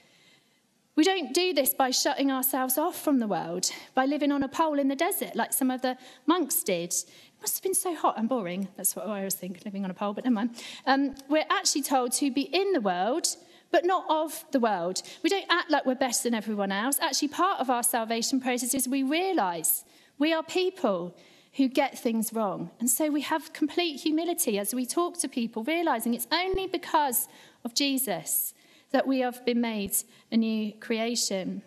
We 0.95 1.05
don't 1.05 1.33
do 1.33 1.55
this 1.55 1.73
by 1.73 1.91
shutting 1.91 2.31
ourselves 2.31 2.77
off 2.77 3.01
from 3.01 3.19
the 3.19 3.27
world, 3.27 3.71
by 3.95 4.05
living 4.05 4.31
on 4.31 4.43
a 4.43 4.49
pole 4.49 4.79
in 4.79 4.89
the 4.89 4.97
desert 4.97 5.35
like 5.35 5.53
some 5.53 5.71
of 5.71 5.81
the 5.81 5.97
monks 6.27 6.63
did. 6.63 6.93
It 6.93 7.07
must 7.41 7.57
have 7.57 7.63
been 7.63 7.75
so 7.75 7.95
hot 7.95 8.19
and 8.19 8.29
boring. 8.29 8.69
That's 8.77 8.95
what 8.95 9.07
I 9.07 9.25
was 9.25 9.35
thinking, 9.35 9.63
living 9.65 9.85
on 9.85 9.91
a 9.91 9.95
pole, 9.95 10.13
but 10.13 10.25
never 10.25 10.35
mind. 10.35 10.63
Um, 10.87 11.15
we're 11.31 11.47
actually 11.49 11.83
told 11.83 12.13
to 12.13 12.31
be 12.31 12.43
in 12.43 12.73
the 12.73 12.81
world 12.81 13.29
but 13.73 13.87
not 13.87 14.05
of 14.09 14.45
the 14.53 14.61
world. 14.61 15.03
We 15.23 15.31
don't 15.31 15.47
act 15.51 15.71
like 15.71 15.87
we're 15.87 15.95
better 15.95 16.23
than 16.23 16.35
everyone 16.35 16.71
else. 16.71 17.01
Actually, 17.01 17.29
part 17.29 17.59
of 17.59 17.71
our 17.71 17.83
salvation 17.83 18.39
process 18.39 18.75
is 18.75 18.87
we 18.87 19.03
realize 19.03 19.85
we 20.19 20.33
are 20.33 20.43
people 20.43 21.17
who 21.55 21.69
get 21.69 21.99
things 21.99 22.33
wrong. 22.33 22.71
And 22.81 22.89
so 22.89 23.11
we 23.11 23.21
have 23.23 23.53
complete 23.53 24.01
humility 24.01 24.59
as 24.59 24.75
we 24.75 24.87
talk 24.87 25.19
to 25.19 25.29
people, 25.29 25.65
realizing 25.65 26.15
it's 26.15 26.29
only 26.33 26.67
because 26.67 27.29
of 27.65 27.75
Jesus 27.75 28.55
that 28.91 29.07
we 29.07 29.21
have 29.21 29.45
been 29.45 29.61
made 29.61 29.95
a 30.31 30.37
new 30.37 30.73
creation. 30.81 31.63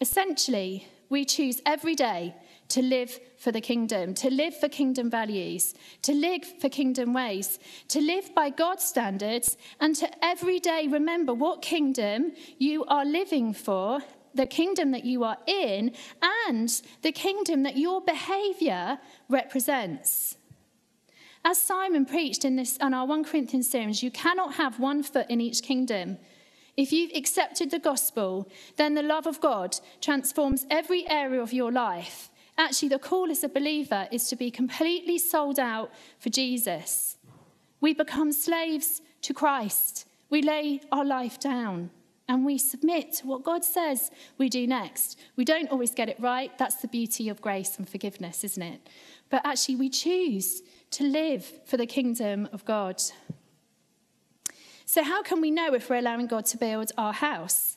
Essentially, 0.00 0.86
we 1.08 1.24
choose 1.24 1.60
every 1.66 1.94
day 1.94 2.34
to 2.68 2.82
live 2.82 3.20
for 3.36 3.52
the 3.52 3.60
kingdom, 3.60 4.14
to 4.14 4.30
live 4.30 4.56
for 4.58 4.68
kingdom 4.68 5.10
values, 5.10 5.74
to 6.02 6.12
live 6.12 6.44
for 6.60 6.68
kingdom 6.68 7.12
ways, 7.12 7.58
to 7.88 8.00
live 8.00 8.34
by 8.34 8.50
God's 8.50 8.84
standards, 8.84 9.56
and 9.80 9.94
to 9.96 10.24
every 10.24 10.58
day 10.58 10.88
remember 10.88 11.34
what 11.34 11.60
kingdom 11.60 12.32
you 12.58 12.84
are 12.86 13.04
living 13.04 13.52
for, 13.52 14.00
the 14.34 14.46
kingdom 14.46 14.90
that 14.92 15.04
you 15.04 15.24
are 15.24 15.38
in, 15.46 15.92
and 16.48 16.82
the 17.02 17.12
kingdom 17.12 17.62
that 17.62 17.76
your 17.76 18.00
behavior 18.00 18.98
represents. 19.28 20.36
As 21.44 21.62
Simon 21.62 22.06
preached 22.06 22.44
in 22.44 22.56
this 22.56 22.78
on 22.80 22.94
our 22.94 23.06
1 23.06 23.24
Corinthians 23.24 23.70
series, 23.70 24.02
you 24.02 24.10
cannot 24.10 24.54
have 24.54 24.80
one 24.80 25.02
foot 25.02 25.26
in 25.28 25.40
each 25.40 25.62
kingdom. 25.62 26.18
If 26.76 26.92
you've 26.92 27.14
accepted 27.14 27.70
the 27.70 27.78
gospel, 27.78 28.48
then 28.76 28.94
the 28.94 29.02
love 29.02 29.26
of 29.26 29.40
God 29.40 29.76
transforms 30.00 30.66
every 30.70 31.08
area 31.08 31.40
of 31.40 31.52
your 31.52 31.70
life 31.70 32.30
Actually, 32.56 32.88
the 32.88 32.98
call 32.98 33.30
as 33.30 33.42
a 33.42 33.48
believer 33.48 34.06
is 34.12 34.28
to 34.28 34.36
be 34.36 34.50
completely 34.50 35.18
sold 35.18 35.58
out 35.58 35.90
for 36.18 36.30
Jesus. 36.30 37.16
We 37.80 37.94
become 37.94 38.32
slaves 38.32 39.02
to 39.22 39.34
Christ. 39.34 40.06
We 40.30 40.40
lay 40.40 40.80
our 40.92 41.04
life 41.04 41.40
down. 41.40 41.90
And 42.28 42.44
we 42.44 42.56
submit 42.56 43.12
to 43.14 43.26
what 43.26 43.42
God 43.42 43.64
says 43.64 44.10
we 44.38 44.48
do 44.48 44.66
next. 44.66 45.18
We 45.36 45.44
don't 45.44 45.70
always 45.70 45.90
get 45.90 46.08
it 46.08 46.18
right. 46.18 46.56
That's 46.58 46.76
the 46.76 46.88
beauty 46.88 47.28
of 47.28 47.42
grace 47.42 47.76
and 47.76 47.88
forgiveness, 47.88 48.44
isn't 48.44 48.62
it? 48.62 48.88
But 49.30 49.42
actually, 49.44 49.76
we 49.76 49.90
choose 49.90 50.62
to 50.92 51.04
live 51.04 51.44
for 51.66 51.76
the 51.76 51.86
kingdom 51.86 52.48
of 52.52 52.64
God. 52.64 53.02
So, 54.86 55.02
how 55.02 55.22
can 55.22 55.40
we 55.40 55.50
know 55.50 55.74
if 55.74 55.90
we're 55.90 55.96
allowing 55.96 56.26
God 56.26 56.46
to 56.46 56.56
build 56.56 56.92
our 56.96 57.12
house? 57.12 57.76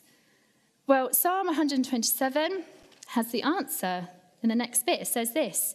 Well, 0.86 1.12
Psalm 1.12 1.48
127 1.48 2.64
has 3.08 3.30
the 3.30 3.42
answer 3.42 4.08
in 4.42 4.48
the 4.48 4.54
next 4.54 4.86
bit. 4.86 5.00
It 5.00 5.08
says 5.08 5.34
this 5.34 5.74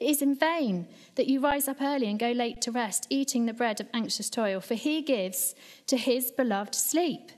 It 0.00 0.08
is 0.08 0.22
in 0.22 0.34
vain 0.34 0.86
that 1.16 1.26
you 1.26 1.40
rise 1.40 1.68
up 1.68 1.82
early 1.82 2.08
and 2.08 2.18
go 2.18 2.30
late 2.30 2.62
to 2.62 2.72
rest, 2.72 3.06
eating 3.10 3.44
the 3.44 3.52
bread 3.52 3.80
of 3.80 3.88
anxious 3.92 4.30
toil, 4.30 4.60
for 4.60 4.74
he 4.74 5.02
gives 5.02 5.54
to 5.88 5.98
his 5.98 6.30
beloved 6.30 6.74
sleep. 6.74 7.30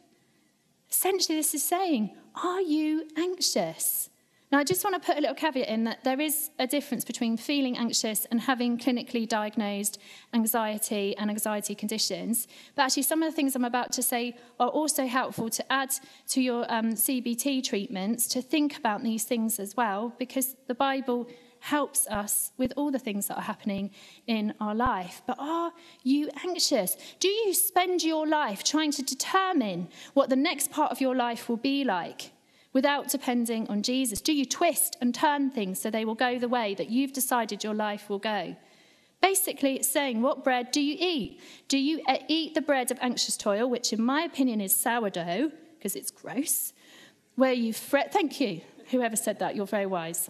Essentially, 0.97 1.37
this 1.37 1.53
is 1.53 1.63
saying, 1.63 2.17
Are 2.43 2.63
you 2.63 3.07
anxious? 3.19 4.09
Now, 4.51 4.61
I 4.61 4.65
just 4.65 4.83
want 4.83 4.95
to 4.95 5.07
put 5.07 5.19
a 5.19 5.21
little 5.21 5.35
caveat 5.35 5.69
in 5.69 5.85
that 5.85 6.05
there 6.05 6.19
is 6.19 6.49
a 6.59 6.67
difference 6.67 7.05
between 7.05 7.37
feeling 7.37 7.77
anxious 7.77 8.25
and 8.31 8.41
having 8.41 8.79
clinically 8.79 9.29
diagnosed 9.29 10.01
anxiety 10.33 11.15
and 11.19 11.29
anxiety 11.29 11.75
conditions. 11.75 12.49
But 12.75 12.85
actually, 12.85 13.03
some 13.03 13.23
of 13.23 13.31
the 13.31 13.37
things 13.37 13.55
I'm 13.55 13.67
about 13.67 13.93
to 13.93 14.03
say 14.03 14.39
are 14.59 14.71
also 14.71 15.07
helpful 15.07 15.51
to 15.51 15.71
add 15.71 15.91
to 16.29 16.41
your 16.41 16.65
um, 16.73 16.95
CBT 16.95 17.63
treatments 17.63 18.27
to 18.29 18.41
think 18.41 18.79
about 18.79 19.03
these 19.03 19.25
things 19.25 19.61
as 19.61 19.77
well, 19.77 20.15
because 20.19 20.57
the 20.67 20.75
Bible 20.75 21.29
helps 21.67 22.07
us 22.07 22.53
with 22.57 22.73
all 22.77 22.93
the 22.93 22.99
things 22.99 23.27
that 23.27 23.37
are 23.37 23.49
happening 23.53 23.91
in 24.29 24.55
our 24.61 24.75
life. 24.75 25.21
But 25.27 25.37
are 25.41 25.73
you 26.05 26.31
anxious? 26.45 26.97
Do 27.19 27.29
you 27.29 27.55
spend 27.55 28.05
your 28.05 28.27
life 28.27 28.63
trying 28.63 28.93
to 28.93 29.03
determine 29.03 29.89
what 30.15 30.31
the 30.31 30.37
next 30.37 30.71
part 30.71 30.93
of 30.93 31.01
your 31.01 31.17
life 31.17 31.49
will 31.49 31.57
be 31.57 31.85
like? 31.85 32.33
without 32.73 33.09
depending 33.09 33.67
on 33.69 33.83
Jesus? 33.83 34.21
Do 34.21 34.35
you 34.35 34.45
twist 34.45 34.99
and 35.01 35.15
turn 35.15 35.51
things 35.51 35.81
so 35.81 35.89
they 35.89 36.05
will 36.05 36.15
go 36.15 36.39
the 36.39 36.55
way 36.59 36.75
that 36.75 36.91
you've 36.91 37.15
decided 37.15 37.65
your 37.65 37.73
life 37.73 38.11
will 38.11 38.19
go? 38.19 38.55
Basically, 39.23 39.77
it's 39.77 39.89
saying, 39.89 40.21
What 40.21 40.45
bread 40.45 40.73
do 40.73 40.83
you 40.83 40.95
eat? 41.01 41.41
Do 41.69 41.79
you 41.79 42.03
uh, 42.07 42.19
eat 42.29 42.55
the 42.55 42.61
bread 42.61 42.91
of 42.91 42.99
anxious 43.01 43.39
toil, 43.39 43.71
which 43.71 43.95
in 43.95 44.03
my 44.03 44.21
opinion 44.25 44.61
is 44.61 44.77
sourdough, 44.77 45.53
because 45.79 45.97
it's 45.97 46.11
gross, 46.11 46.75
where 47.35 47.55
you 47.55 47.73
fret? 47.73 48.13
Thank 48.13 48.43
you, 48.43 48.61
whoever 48.91 49.17
said 49.17 49.39
that, 49.39 49.57
you're 49.57 49.75
very 49.79 49.87
wise 49.87 50.29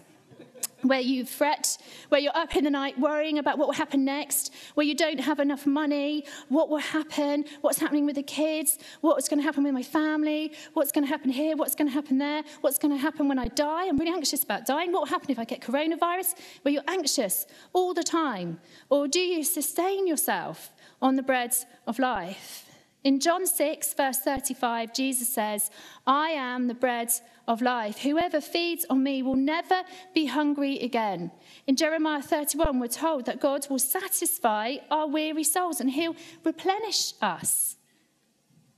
where 0.81 0.99
you 0.99 1.25
fret, 1.25 1.77
where 2.09 2.21
you're 2.21 2.35
up 2.35 2.55
in 2.55 2.63
the 2.63 2.69
night 2.69 2.99
worrying 2.99 3.39
about 3.39 3.57
what 3.57 3.67
will 3.67 3.73
happen 3.73 4.05
next, 4.05 4.53
where 4.75 4.85
you 4.85 4.95
don't 4.95 5.19
have 5.19 5.39
enough 5.39 5.65
money, 5.65 6.25
what 6.49 6.69
will 6.69 6.77
happen, 6.77 7.45
what's 7.61 7.79
happening 7.79 8.05
with 8.05 8.15
the 8.15 8.23
kids, 8.23 8.77
what's 9.01 9.27
going 9.27 9.39
to 9.39 9.43
happen 9.43 9.63
with 9.63 9.73
my 9.73 9.83
family, 9.83 10.53
what's 10.73 10.91
going 10.91 11.03
to 11.03 11.09
happen 11.09 11.29
here, 11.29 11.55
what's 11.55 11.75
going 11.75 11.87
to 11.87 11.93
happen 11.93 12.17
there, 12.17 12.43
what's 12.61 12.77
going 12.77 12.95
to 12.95 13.01
happen 13.01 13.27
when 13.27 13.39
I 13.39 13.47
die. 13.47 13.87
I'm 13.87 13.97
really 13.97 14.11
anxious 14.11 14.43
about 14.43 14.65
dying. 14.65 14.91
What 14.91 15.01
will 15.01 15.07
happen 15.07 15.31
if 15.31 15.39
I 15.39 15.45
get 15.45 15.61
coronavirus? 15.61 16.35
Where 16.61 16.73
you're 16.73 16.83
anxious 16.87 17.47
all 17.73 17.93
the 17.93 18.03
time. 18.03 18.59
Or 18.89 19.07
do 19.07 19.19
you 19.19 19.43
sustain 19.43 20.07
yourself 20.07 20.73
on 21.01 21.15
the 21.15 21.23
bread 21.23 21.55
of 21.87 21.99
life? 21.99 22.65
In 23.03 23.19
John 23.19 23.45
6, 23.45 23.93
verse 23.93 24.19
35, 24.19 24.93
Jesus 24.93 25.29
says, 25.29 25.71
I 26.05 26.31
am 26.31 26.67
the 26.67 26.73
bread 26.73 27.09
of 27.47 27.61
life. 27.61 27.99
Whoever 27.99 28.41
feeds 28.41 28.85
on 28.89 29.03
me 29.03 29.23
will 29.23 29.35
never 29.35 29.83
be 30.13 30.25
hungry 30.25 30.79
again. 30.79 31.31
In 31.65 31.75
Jeremiah 31.75 32.21
31, 32.21 32.79
we're 32.79 32.87
told 32.87 33.25
that 33.25 33.39
God 33.39 33.67
will 33.69 33.79
satisfy 33.79 34.75
our 34.91 35.07
weary 35.07 35.43
souls 35.43 35.79
and 35.79 35.89
he'll 35.89 36.15
replenish 36.43 37.13
us. 37.21 37.76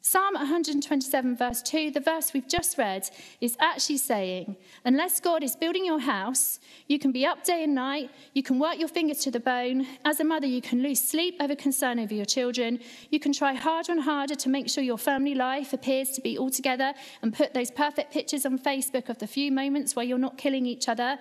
Psalm 0.01 0.33
127, 0.33 1.35
verse 1.35 1.61
2, 1.61 1.91
the 1.91 1.99
verse 1.99 2.31
we've 2.31 2.47
just 2.47 2.77
read, 2.77 3.09
is 3.41 3.57
actually 3.59 3.97
saying, 3.97 4.55
unless 4.85 5.19
God 5.19 5.43
is 5.43 5.57
building 5.57 5.85
your 5.85 5.99
house, 5.99 6.61
you 6.87 6.97
can 6.97 7.11
be 7.11 7.25
up 7.25 7.43
day 7.43 7.65
and 7.65 7.75
night, 7.75 8.09
you 8.33 8.41
can 8.41 8.59
work 8.59 8.79
your 8.79 8.87
fingers 8.87 9.19
to 9.19 9.31
the 9.31 9.41
bone. 9.41 9.85
As 10.05 10.21
a 10.21 10.23
mother, 10.23 10.47
you 10.47 10.61
can 10.61 10.81
lose 10.81 11.01
sleep 11.01 11.35
over 11.41 11.53
concern 11.53 11.99
over 11.99 12.13
your 12.13 12.25
children. 12.25 12.79
You 13.09 13.19
can 13.19 13.33
try 13.33 13.53
harder 13.53 13.91
and 13.91 14.01
harder 14.01 14.35
to 14.35 14.49
make 14.49 14.69
sure 14.69 14.85
your 14.85 14.97
family 14.97 15.35
life 15.35 15.73
appears 15.73 16.11
to 16.11 16.21
be 16.21 16.37
all 16.37 16.49
together 16.49 16.93
and 17.21 17.33
put 17.33 17.53
those 17.53 17.69
perfect 17.69 18.13
pictures 18.13 18.45
on 18.45 18.57
Facebook 18.57 19.09
of 19.09 19.17
the 19.17 19.27
few 19.27 19.51
moments 19.51 19.97
where 19.97 20.05
you're 20.05 20.17
not 20.17 20.37
killing 20.37 20.65
each 20.65 20.87
other. 20.87 21.19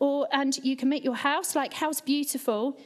Or, 0.00 0.28
and 0.32 0.54
you 0.58 0.76
can 0.76 0.90
make 0.90 1.02
your 1.02 1.16
house 1.16 1.56
like 1.56 1.72
house 1.72 2.02
beautiful 2.02 2.78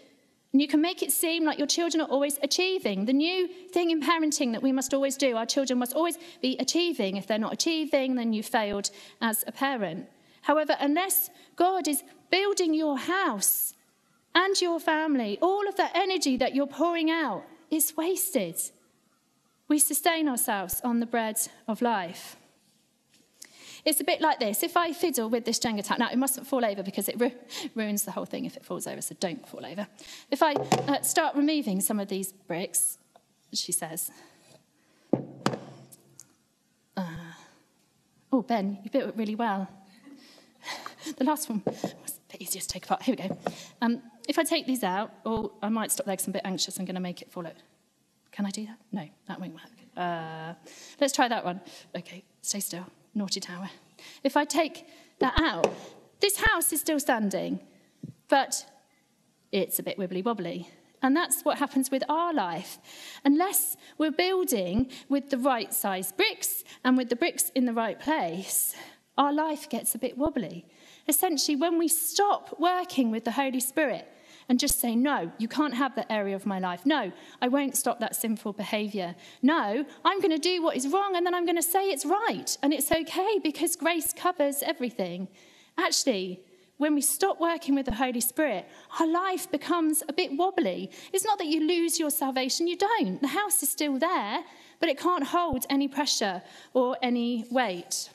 and 0.53 0.61
you 0.61 0.69
can 0.69 0.83
make 0.83 1.03
it 1.03 1.11
seem 1.11 1.45
like 1.45 1.59
your 1.59 1.67
children 1.67 2.03
are 2.03 2.09
always 2.09 2.39
achieving. 2.43 3.07
The 3.07 3.13
new 3.15 3.49
thing 3.49 3.91
in 3.91 4.03
parenting 4.03 4.53
that 4.53 4.63
we 4.63 4.71
must 4.71 4.93
always 4.93 5.17
do, 5.17 5.35
our 5.37 5.47
children 5.47 5.79
must 5.79 5.95
always 5.95 6.19
be 6.43 6.57
achieving. 6.59 7.17
If 7.17 7.27
they're 7.27 7.39
not 7.39 7.55
achieving, 7.55 8.17
then 8.17 8.35
you 8.35 8.43
failed 8.43 8.91
as 9.23 9.45
a 9.47 9.53
parent. 9.53 10.09
However, 10.43 10.77
unless 10.79 11.31
God 11.57 11.89
is 11.89 12.03
building 12.31 12.75
your 12.75 12.99
house 12.99 13.75
and 14.35 14.61
your 14.61 14.79
family, 14.79 15.39
all 15.41 15.67
of 15.67 15.77
that 15.77 15.93
energy 15.95 16.37
that 16.37 16.55
you're 16.55 16.67
pouring 16.67 17.11
out 17.11 17.45
is 17.71 17.97
wasted. 17.97 18.61
We 19.69 19.79
sustain 19.79 20.29
ourselves 20.29 20.83
on 20.85 21.01
the 21.01 21.07
bread 21.07 21.39
of 21.67 21.81
life. 21.81 22.37
It's 23.85 24.01
a 24.01 24.05
bit 24.05 24.21
like 24.21 24.39
this. 24.39 24.63
If 24.63 24.77
I 24.77 24.93
fiddle 24.93 25.29
with 25.29 25.45
this 25.45 25.59
Jenga 25.59 25.85
tower, 25.85 25.99
now 25.99 26.09
it 26.11 26.17
mustn't 26.17 26.47
fall 26.47 26.65
over 26.65 26.83
because 26.83 27.09
it 27.09 27.19
ru- 27.19 27.33
ruins 27.75 28.05
the 28.05 28.13
whole 28.13 28.25
thing 28.25 28.45
if 28.45 28.57
it 28.57 28.65
falls 28.65 28.87
over, 28.87 29.03
so 29.03 29.17
don't 29.19 29.47
fall 29.49 29.67
over. 29.67 29.89
If 30.31 30.43
I 30.43 30.53
uh, 30.53 31.03
start 31.03 31.35
removing 31.35 31.81
some 31.81 31.99
of 31.99 32.09
these 32.09 32.33
bricks, 32.33 32.99
she 33.53 33.73
says, 33.73 34.11
uh, 36.97 37.03
Oh, 38.33 38.43
Ben, 38.43 38.79
you 38.85 38.91
built 38.91 39.09
it 39.09 39.17
really 39.17 39.35
well. 39.35 39.69
the 41.17 41.25
last 41.25 41.51
one 41.51 41.63
was 41.67 41.85
a 41.85 42.33
bit 42.33 42.41
easier 42.43 42.61
to 42.61 42.69
take 42.69 42.85
apart. 42.85 43.03
Here 43.03 43.17
we 43.19 43.29
go. 43.29 43.37
Um, 43.81 44.01
if 44.29 44.39
I 44.39 44.45
take 44.45 44.65
these 44.65 44.85
out, 44.85 45.13
or 45.25 45.51
I 45.61 45.69
might 45.69 45.91
stop 45.91 46.07
there 46.07 46.15
because 46.15 46.29
I'm 46.29 46.33
a 46.33 46.35
bit 46.35 46.43
anxious, 46.45 46.79
I'm 46.79 46.85
going 46.85 46.95
to 46.95 47.01
make 47.01 47.21
it 47.21 47.33
fall 47.33 47.47
out. 47.47 47.57
Can 48.31 48.47
I 48.47 48.51
do 48.51 48.65
that? 48.67 48.79
No, 48.93 49.09
that 49.27 49.41
won't 49.41 49.55
work. 49.55 49.63
Uh, 49.97 50.55
let's 51.01 51.13
try 51.13 51.27
that 51.27 51.45
one. 51.45 51.61
Okay, 51.97 52.23
stay 52.43 52.61
still 52.61 52.87
naughty 53.15 53.41
tower. 53.41 53.71
If 54.23 54.37
I 54.37 54.45
take 54.45 54.87
that 55.19 55.39
out, 55.41 55.73
this 56.21 56.37
house 56.41 56.73
is 56.73 56.81
still 56.81 57.01
standing, 57.01 57.61
but 58.29 58.67
it's 59.51 59.79
a 59.79 59.83
bit 59.83 59.99
wibbly 59.99 60.25
wobbly. 60.25 60.69
And 61.03 61.17
that's 61.17 61.43
what 61.43 61.59
happens 61.59 61.91
with 61.91 62.05
our 62.09 62.33
life. 62.33 62.79
Unless 63.25 63.77
we're 63.99 64.13
building 64.13 64.91
with 65.09 65.31
the 65.31 65.39
right 65.39 65.75
size 65.75 66.13
bricks 66.13 66.63
and 66.85 66.97
with 66.97 67.09
the 67.09 67.17
bricks 67.17 67.51
in 67.57 67.65
the 67.65 67.73
right 67.73 67.99
place, 67.99 68.77
our 69.19 69.33
life 69.33 69.69
gets 69.69 69.95
a 69.95 69.99
bit 69.99 70.17
wobbly. 70.17 70.65
Essentially, 71.09 71.57
when 71.57 71.77
we 71.77 71.89
stop 71.89 72.57
working 72.61 73.11
with 73.11 73.25
the 73.25 73.33
Holy 73.33 73.59
Spirit, 73.59 74.07
and 74.53 74.61
just 74.61 74.81
say, 74.83 74.95
No, 74.95 75.33
you 75.39 75.49
can't 75.49 75.73
have 75.73 75.95
that 75.95 76.09
area 76.11 76.37
of 76.37 76.45
my 76.45 76.59
life. 76.59 76.85
No, 76.85 77.11
I 77.41 77.49
won't 77.49 77.75
stop 77.75 78.01
that 78.01 78.15
sinful 78.15 78.53
behavior. 78.53 79.15
No, 79.41 79.83
I'm 80.05 80.21
going 80.21 80.31
to 80.31 80.37
do 80.37 80.63
what 80.63 80.77
is 80.77 80.89
wrong 80.89 81.17
and 81.17 81.25
then 81.25 81.35
I'm 81.35 81.47
going 81.47 81.57
to 81.57 81.63
say 81.63 81.89
it's 81.89 82.05
right 82.05 82.59
and 82.63 82.71
it's 82.71 82.93
okay 82.93 83.39
because 83.43 83.77
grace 83.77 84.13
covers 84.13 84.63
everything. 84.63 85.29
Actually, 85.79 86.43
when 86.77 86.95
we 86.95 87.01
stop 87.01 87.41
working 87.41 87.75
with 87.75 87.87
the 87.87 87.95
Holy 87.95 88.21
Spirit, 88.21 88.69
our 89.01 89.07
life 89.07 89.51
becomes 89.51 90.03
a 90.07 90.13
bit 90.13 90.37
wobbly. 90.37 90.91
It's 91.15 91.25
not 91.25 91.39
that 91.39 91.47
you 91.47 91.67
lose 91.67 91.99
your 91.99 92.11
salvation, 92.11 92.67
you 92.67 92.77
don't. 92.77 93.23
The 93.23 93.29
house 93.29 93.63
is 93.63 93.71
still 93.71 93.99
there, 93.99 94.45
but 94.81 94.91
it 94.91 94.99
can't 94.99 95.25
hold 95.25 95.65
any 95.71 95.89
pressure 95.89 96.43
or 96.75 96.99
any 97.01 97.47
weight. 97.51 98.11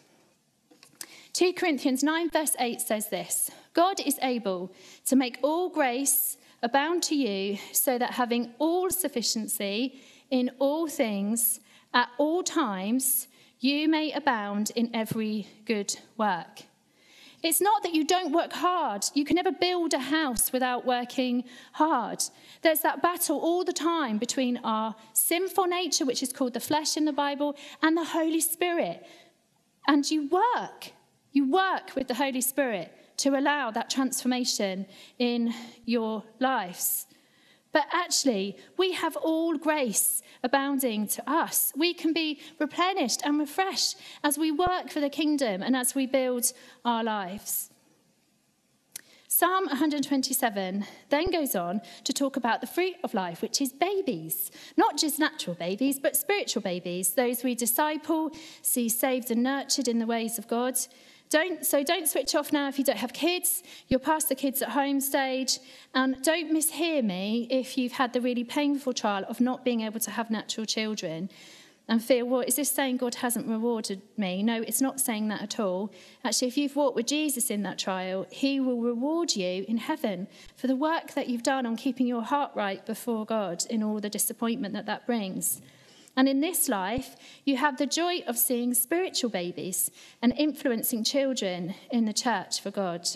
2 1.34 1.54
Corinthians 1.54 2.04
9, 2.04 2.30
verse 2.30 2.56
8 2.60 2.80
says 2.80 3.10
this 3.10 3.50
God 3.78 4.00
is 4.00 4.18
able 4.24 4.74
to 5.06 5.16
make 5.16 5.38
all 5.44 5.70
grace 5.70 6.38
abound 6.64 7.04
to 7.04 7.16
you, 7.16 7.60
so 7.72 8.00
that 8.00 8.12
having 8.12 8.52
all 8.58 8.90
sufficiency 8.90 10.02
in 10.32 10.50
all 10.58 10.88
things 10.88 11.60
at 11.94 12.10
all 12.18 12.42
times, 12.42 13.28
you 13.60 13.88
may 13.88 14.12
abound 14.12 14.72
in 14.76 14.90
every 14.96 15.48
good 15.66 15.96
work. 16.18 16.64
It's 17.44 17.62
not 17.62 17.84
that 17.84 17.94
you 17.94 18.04
don't 18.04 18.34
work 18.34 18.52
hard. 18.52 19.06
You 19.14 19.24
can 19.24 19.36
never 19.36 19.52
build 19.52 19.94
a 19.94 20.00
house 20.00 20.52
without 20.52 20.84
working 20.84 21.44
hard. 21.74 22.24
There's 22.64 22.80
that 22.80 23.04
battle 23.04 23.38
all 23.38 23.64
the 23.64 23.74
time 23.74 24.18
between 24.18 24.58
our 24.64 24.96
sinful 25.14 25.68
nature, 25.68 26.04
which 26.04 26.24
is 26.24 26.34
called 26.34 26.56
the 26.56 26.60
flesh 26.60 26.98
in 26.98 27.06
the 27.06 27.14
Bible, 27.14 27.56
and 27.84 27.96
the 27.96 28.06
Holy 28.06 28.42
Spirit. 28.42 29.06
And 29.88 30.10
you 30.10 30.28
work. 30.30 30.94
You 31.32 31.52
work 31.52 31.96
with 31.96 32.08
the 32.08 32.16
Holy 32.16 32.42
Spirit 32.42 32.92
to 33.18 33.38
allow 33.38 33.72
that 33.72 33.90
transformation 33.90 34.86
in 35.20 35.54
your 35.86 36.24
lives. 36.40 37.08
But 37.72 37.86
actually, 37.92 38.58
we 38.78 38.94
have 38.94 39.16
all 39.18 39.58
grace 39.58 40.22
abounding 40.44 41.08
to 41.10 41.30
us. 41.30 41.74
We 41.76 41.94
can 41.94 42.14
be 42.14 42.40
replenished 42.60 43.22
and 43.24 43.40
refreshed 43.40 43.98
as 44.24 44.38
we 44.38 44.52
work 44.52 44.90
for 44.90 45.00
the 45.00 45.10
kingdom 45.10 45.62
and 45.62 45.76
as 45.76 45.94
we 45.94 46.06
build 46.06 46.54
our 46.86 47.04
lives. 47.04 47.70
Psalm 49.28 49.68
127 49.68 50.86
then 51.10 51.30
goes 51.30 51.56
on 51.56 51.82
to 52.06 52.14
talk 52.14 52.38
about 52.38 52.62
the 52.62 52.66
fruit 52.66 52.96
of 53.04 53.14
life, 53.14 53.44
which 53.44 53.62
is 53.62 53.72
babies. 53.72 54.50
Not 54.78 54.98
just 54.98 55.20
natural 55.20 55.56
babies, 55.56 56.00
but 56.00 56.16
spiritual 56.16 56.64
babies, 56.64 57.14
those 57.14 57.44
we 57.44 57.54
disciple, 57.54 58.32
see 58.64 58.90
saved 58.90 59.30
and 59.30 59.44
nurtured 59.44 59.88
in 59.88 60.00
the 60.00 60.08
ways 60.08 60.40
of 60.40 60.48
God. 60.48 60.80
Don't, 61.30 61.66
so 61.66 61.84
don't 61.84 62.08
switch 62.08 62.36
off 62.36 62.54
now 62.54 62.68
if 62.70 62.78
you 62.80 62.86
don't 62.86 62.98
have 62.98 63.14
kids. 63.14 63.64
You're 63.88 64.00
past 64.00 64.30
the 64.30 64.36
kids 64.36 64.62
at 64.62 64.70
home 64.70 65.02
stage. 65.02 65.60
And 65.94 66.22
don't 66.24 66.54
mishear 66.54 67.04
me 67.04 67.48
if 67.50 67.78
you've 67.78 67.94
had 67.94 68.14
the 68.14 68.22
really 68.22 68.44
painful 68.44 68.94
trial 68.94 69.26
of 69.28 69.42
not 69.42 69.66
being 69.66 69.82
able 69.82 70.00
to 70.00 70.12
have 70.12 70.30
natural 70.30 70.66
children 70.66 71.30
and 71.90 72.04
feel, 72.04 72.26
well, 72.26 72.42
is 72.42 72.56
this 72.56 72.70
saying 72.70 72.98
God 72.98 73.16
hasn't 73.16 73.48
rewarded 73.48 74.02
me? 74.18 74.44
No, 74.44 74.62
it's 74.62 74.82
not 74.82 75.00
saying 75.00 75.30
that 75.30 75.42
at 75.42 75.60
all. 75.60 75.92
Actually, 76.24 76.50
if 76.50 76.58
you've 76.58 76.76
walked 76.76 76.96
with 76.96 77.08
Jesus 77.08 77.50
in 77.50 77.64
that 77.64 77.78
trial, 77.78 78.26
he 78.30 78.60
will 78.60 78.82
reward 78.82 79.36
you 79.36 79.64
in 79.68 79.78
heaven 79.78 80.28
for 80.56 80.68
the 80.68 80.76
work 80.76 81.14
that 81.14 81.30
you've 81.30 81.44
done 81.44 81.66
on 81.66 81.78
keeping 81.78 82.06
your 82.06 82.24
heart 82.24 82.52
right 82.56 82.86
before 82.86 83.26
God 83.26 83.66
in 83.70 83.84
all 83.84 84.00
the 84.00 84.10
disappointment 84.10 84.74
that 84.74 84.86
that 84.86 85.06
brings. 85.06 85.62
And 86.18 86.28
in 86.28 86.42
this 86.42 86.68
life, 86.68 87.16
you 87.46 87.56
have 87.56 87.78
the 87.78 87.86
joy 87.86 88.24
of 88.28 88.38
seeing 88.38 88.74
spiritual 88.74 89.30
babies 89.30 89.90
and 90.22 90.34
influencing 90.36 91.06
children 91.06 91.76
in 91.92 92.04
the 92.06 92.14
church 92.14 92.60
for 92.60 92.72
God. 92.72 93.08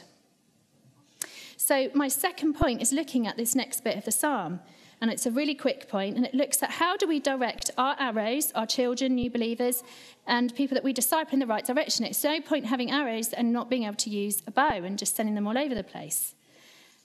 So, 1.58 1.90
my 1.94 2.08
second 2.08 2.54
point 2.54 2.82
is 2.82 2.94
looking 2.94 3.28
at 3.28 3.38
this 3.38 3.56
next 3.56 3.84
bit 3.84 3.98
of 3.98 4.06
the 4.06 4.12
psalm 4.12 4.62
and 5.02 5.10
it's 5.10 5.26
a 5.26 5.32
really 5.32 5.56
quick 5.56 5.90
point, 5.90 6.16
and 6.16 6.26
it 6.28 6.36
looks 6.36 6.62
at 6.62 6.70
how 6.70 6.96
do 6.96 7.08
we 7.08 7.20
direct 7.20 7.72
our 7.76 7.96
arrows, 8.00 8.52
our 8.54 8.68
children, 8.68 9.16
new 9.16 9.32
believers, 9.32 9.84
and 10.28 10.54
people 10.54 10.76
that 10.76 10.84
we 10.84 10.94
disciple 10.94 11.34
in 11.34 11.40
the 11.40 11.48
right 11.48 11.66
direction. 11.66 12.06
It's 12.06 12.24
no 12.24 12.40
point 12.40 12.68
having 12.68 12.92
arrows 12.92 13.34
and 13.34 13.52
not 13.52 13.68
being 13.68 13.84
able 13.84 13.96
to 13.96 14.12
use 14.12 14.44
a 14.46 14.52
bow 14.52 14.70
and 14.70 15.00
just 15.00 15.16
sending 15.16 15.34
them 15.34 15.48
all 15.48 15.58
over 15.58 15.74
the 15.74 15.84
place. 15.84 16.36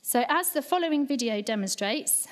So, 0.02 0.24
as 0.28 0.50
the 0.50 0.60
following 0.60 1.06
video 1.06 1.40
demonstrates, 1.40 2.28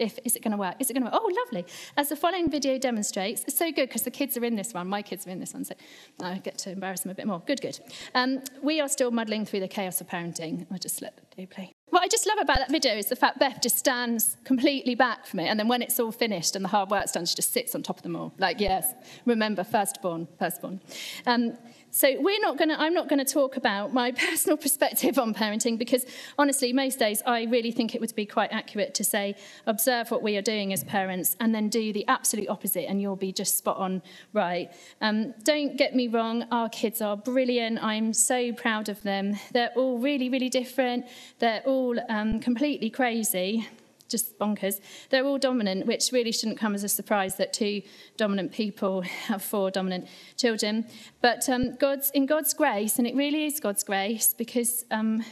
if 0.00 0.18
is 0.24 0.34
it 0.34 0.42
going 0.42 0.52
to 0.52 0.56
work? 0.56 0.74
Is 0.80 0.90
it 0.90 0.94
going 0.94 1.04
to 1.04 1.10
work? 1.10 1.20
Oh, 1.22 1.32
lovely. 1.44 1.66
As 1.96 2.08
the 2.08 2.16
following 2.16 2.50
video 2.50 2.78
demonstrates, 2.78 3.44
it's 3.44 3.56
so 3.56 3.70
good 3.70 3.88
because 3.88 4.02
the 4.02 4.10
kids 4.10 4.36
are 4.36 4.44
in 4.44 4.56
this 4.56 4.72
one. 4.72 4.88
My 4.88 5.02
kids 5.02 5.26
are 5.26 5.30
in 5.30 5.38
this 5.38 5.54
one, 5.54 5.64
so 5.64 5.74
I 6.20 6.38
get 6.38 6.58
to 6.58 6.70
embarrass 6.70 7.00
them 7.00 7.10
a 7.10 7.14
bit 7.14 7.26
more. 7.26 7.42
Good, 7.46 7.60
good. 7.60 7.78
Um, 8.14 8.42
we 8.62 8.80
are 8.80 8.88
still 8.88 9.10
muddling 9.10 9.44
through 9.44 9.60
the 9.60 9.68
chaos 9.68 10.00
of 10.00 10.08
parenting. 10.08 10.66
I'll 10.70 10.78
just 10.78 11.02
let 11.02 11.20
the 11.36 11.46
play. 11.46 11.72
What 11.90 12.02
I 12.02 12.08
just 12.08 12.26
love 12.26 12.38
about 12.40 12.58
that 12.58 12.70
video 12.70 12.94
is 12.94 13.06
the 13.06 13.16
fact 13.16 13.40
Beth 13.40 13.60
just 13.60 13.76
stands 13.76 14.36
completely 14.44 14.94
back 14.94 15.26
from 15.26 15.40
it, 15.40 15.48
and 15.48 15.58
then 15.58 15.66
when 15.66 15.82
it's 15.82 15.98
all 15.98 16.12
finished 16.12 16.54
and 16.54 16.64
the 16.64 16.68
hard 16.68 16.88
work's 16.88 17.12
done, 17.12 17.26
she 17.26 17.34
just 17.34 17.52
sits 17.52 17.74
on 17.74 17.82
top 17.82 17.96
of 17.96 18.02
them 18.04 18.14
all. 18.14 18.32
Like, 18.38 18.60
yes, 18.60 18.94
remember, 19.26 19.64
firstborn, 19.64 20.28
firstborn. 20.38 20.80
Um, 21.26 21.58
so 21.90 22.14
we're 22.20 22.40
not 22.40 22.56
going 22.56 22.70
I'm 22.70 22.94
not 22.94 23.08
going 23.08 23.24
to 23.24 23.30
talk 23.30 23.56
about 23.56 23.92
my 23.92 24.12
personal 24.28 24.56
perspective 24.56 25.18
on 25.18 25.34
parenting 25.34 25.78
because 25.78 26.06
honestly, 26.38 26.72
most 26.72 26.98
days 26.98 27.22
I 27.26 27.44
really 27.44 27.72
think 27.72 27.94
it 27.94 28.00
would 28.00 28.14
be 28.14 28.26
quite 28.26 28.52
accurate 28.52 28.94
to 28.94 29.04
say, 29.04 29.36
observe 29.66 30.10
what 30.10 30.22
we 30.22 30.36
are 30.36 30.42
doing 30.42 30.72
as 30.72 30.84
parents 30.84 31.36
and 31.40 31.54
then 31.54 31.68
do 31.68 31.92
the 31.92 32.06
absolute 32.06 32.48
opposite 32.48 32.88
and 32.88 33.00
you'll 33.00 33.16
be 33.16 33.32
just 33.32 33.58
spot 33.58 33.76
on 33.76 34.02
right. 34.32 34.70
Um, 35.00 35.34
don't 35.42 35.76
get 35.76 35.94
me 35.94 36.08
wrong, 36.08 36.44
our 36.50 36.68
kids 36.68 37.02
are 37.02 37.16
brilliant. 37.16 37.82
I'm 37.82 38.12
so 38.12 38.52
proud 38.52 38.88
of 38.88 39.02
them. 39.02 39.38
They're 39.52 39.72
all 39.76 39.98
really, 39.98 40.28
really 40.28 40.48
different. 40.48 41.06
They're 41.38 41.62
all 41.66 41.98
um, 42.08 42.40
completely 42.40 42.90
crazy 42.90 43.66
just 44.10 44.38
bonkers. 44.38 44.80
They're 45.10 45.24
all 45.24 45.38
dominant, 45.38 45.86
which 45.86 46.10
really 46.12 46.32
shouldn't 46.32 46.58
come 46.58 46.74
as 46.74 46.84
a 46.84 46.88
surprise 46.88 47.36
that 47.36 47.52
two 47.52 47.82
dominant 48.16 48.52
people 48.52 49.00
have 49.28 49.42
four 49.42 49.70
dominant 49.70 50.08
children. 50.36 50.86
But 51.20 51.48
um, 51.48 51.76
God's 51.76 52.10
in 52.10 52.26
God's 52.26 52.52
grace, 52.54 52.98
and 52.98 53.06
it 53.06 53.14
really 53.14 53.44
is 53.46 53.60
God's 53.60 53.84
grace 53.84 54.34
because 54.36 54.84
um, 54.90 55.24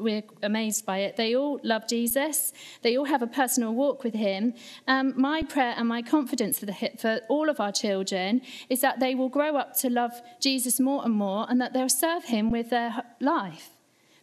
we're 0.00 0.22
amazed 0.42 0.86
by 0.86 0.98
it. 0.98 1.16
They 1.16 1.36
all 1.36 1.60
love 1.62 1.86
Jesus. 1.86 2.52
They 2.82 2.96
all 2.96 3.04
have 3.04 3.22
a 3.22 3.26
personal 3.26 3.74
walk 3.74 4.02
with 4.02 4.14
Him. 4.14 4.54
Um, 4.88 5.14
my 5.16 5.42
prayer 5.42 5.74
and 5.76 5.88
my 5.88 6.02
confidence 6.02 6.58
for, 6.58 6.66
the, 6.66 6.90
for 6.98 7.20
all 7.28 7.48
of 7.48 7.60
our 7.60 7.72
children 7.72 8.40
is 8.68 8.80
that 8.80 9.00
they 9.00 9.14
will 9.14 9.28
grow 9.28 9.56
up 9.56 9.76
to 9.78 9.90
love 9.90 10.12
Jesus 10.40 10.80
more 10.80 11.04
and 11.04 11.14
more, 11.14 11.46
and 11.48 11.60
that 11.60 11.72
they'll 11.72 11.88
serve 11.88 12.24
Him 12.24 12.50
with 12.50 12.70
their 12.70 13.02
life. 13.20 13.70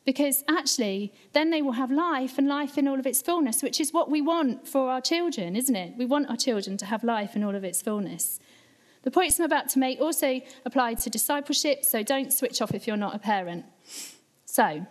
Because 0.08 0.46
actually, 0.48 1.14
then 1.34 1.50
they 1.50 1.62
will 1.62 1.74
have 1.74 1.92
life 1.92 2.38
and 2.38 2.48
life 2.48 2.78
in 2.78 2.88
all 2.88 2.98
of 2.98 3.06
its 3.06 3.22
fullness, 3.22 3.62
which 3.62 3.82
is 3.82 3.92
what 3.92 4.10
we 4.10 4.22
want 4.22 4.66
for 4.66 4.90
our 4.90 5.02
children, 5.02 5.54
isn't 5.54 5.76
it? 5.76 5.98
We 5.98 6.06
want 6.06 6.30
our 6.30 6.38
children 6.38 6.78
to 6.78 6.86
have 6.86 7.04
life 7.04 7.36
in 7.36 7.44
all 7.44 7.58
of 7.58 7.66
its 7.66 7.82
fullness. 7.82 8.40
The 9.02 9.12
points 9.12 9.38
I'm 9.38 9.44
about 9.44 9.68
to 9.72 9.80
make 9.80 10.00
also 10.00 10.40
apply 10.64 10.94
to 10.94 11.10
discipleship, 11.10 11.84
so 11.84 12.04
don't 12.04 12.32
switch 12.32 12.62
off 12.62 12.74
if 12.74 12.88
you're 12.88 12.96
not 12.96 13.16
a 13.16 13.20
parent. 13.20 13.66
So, 14.46 14.88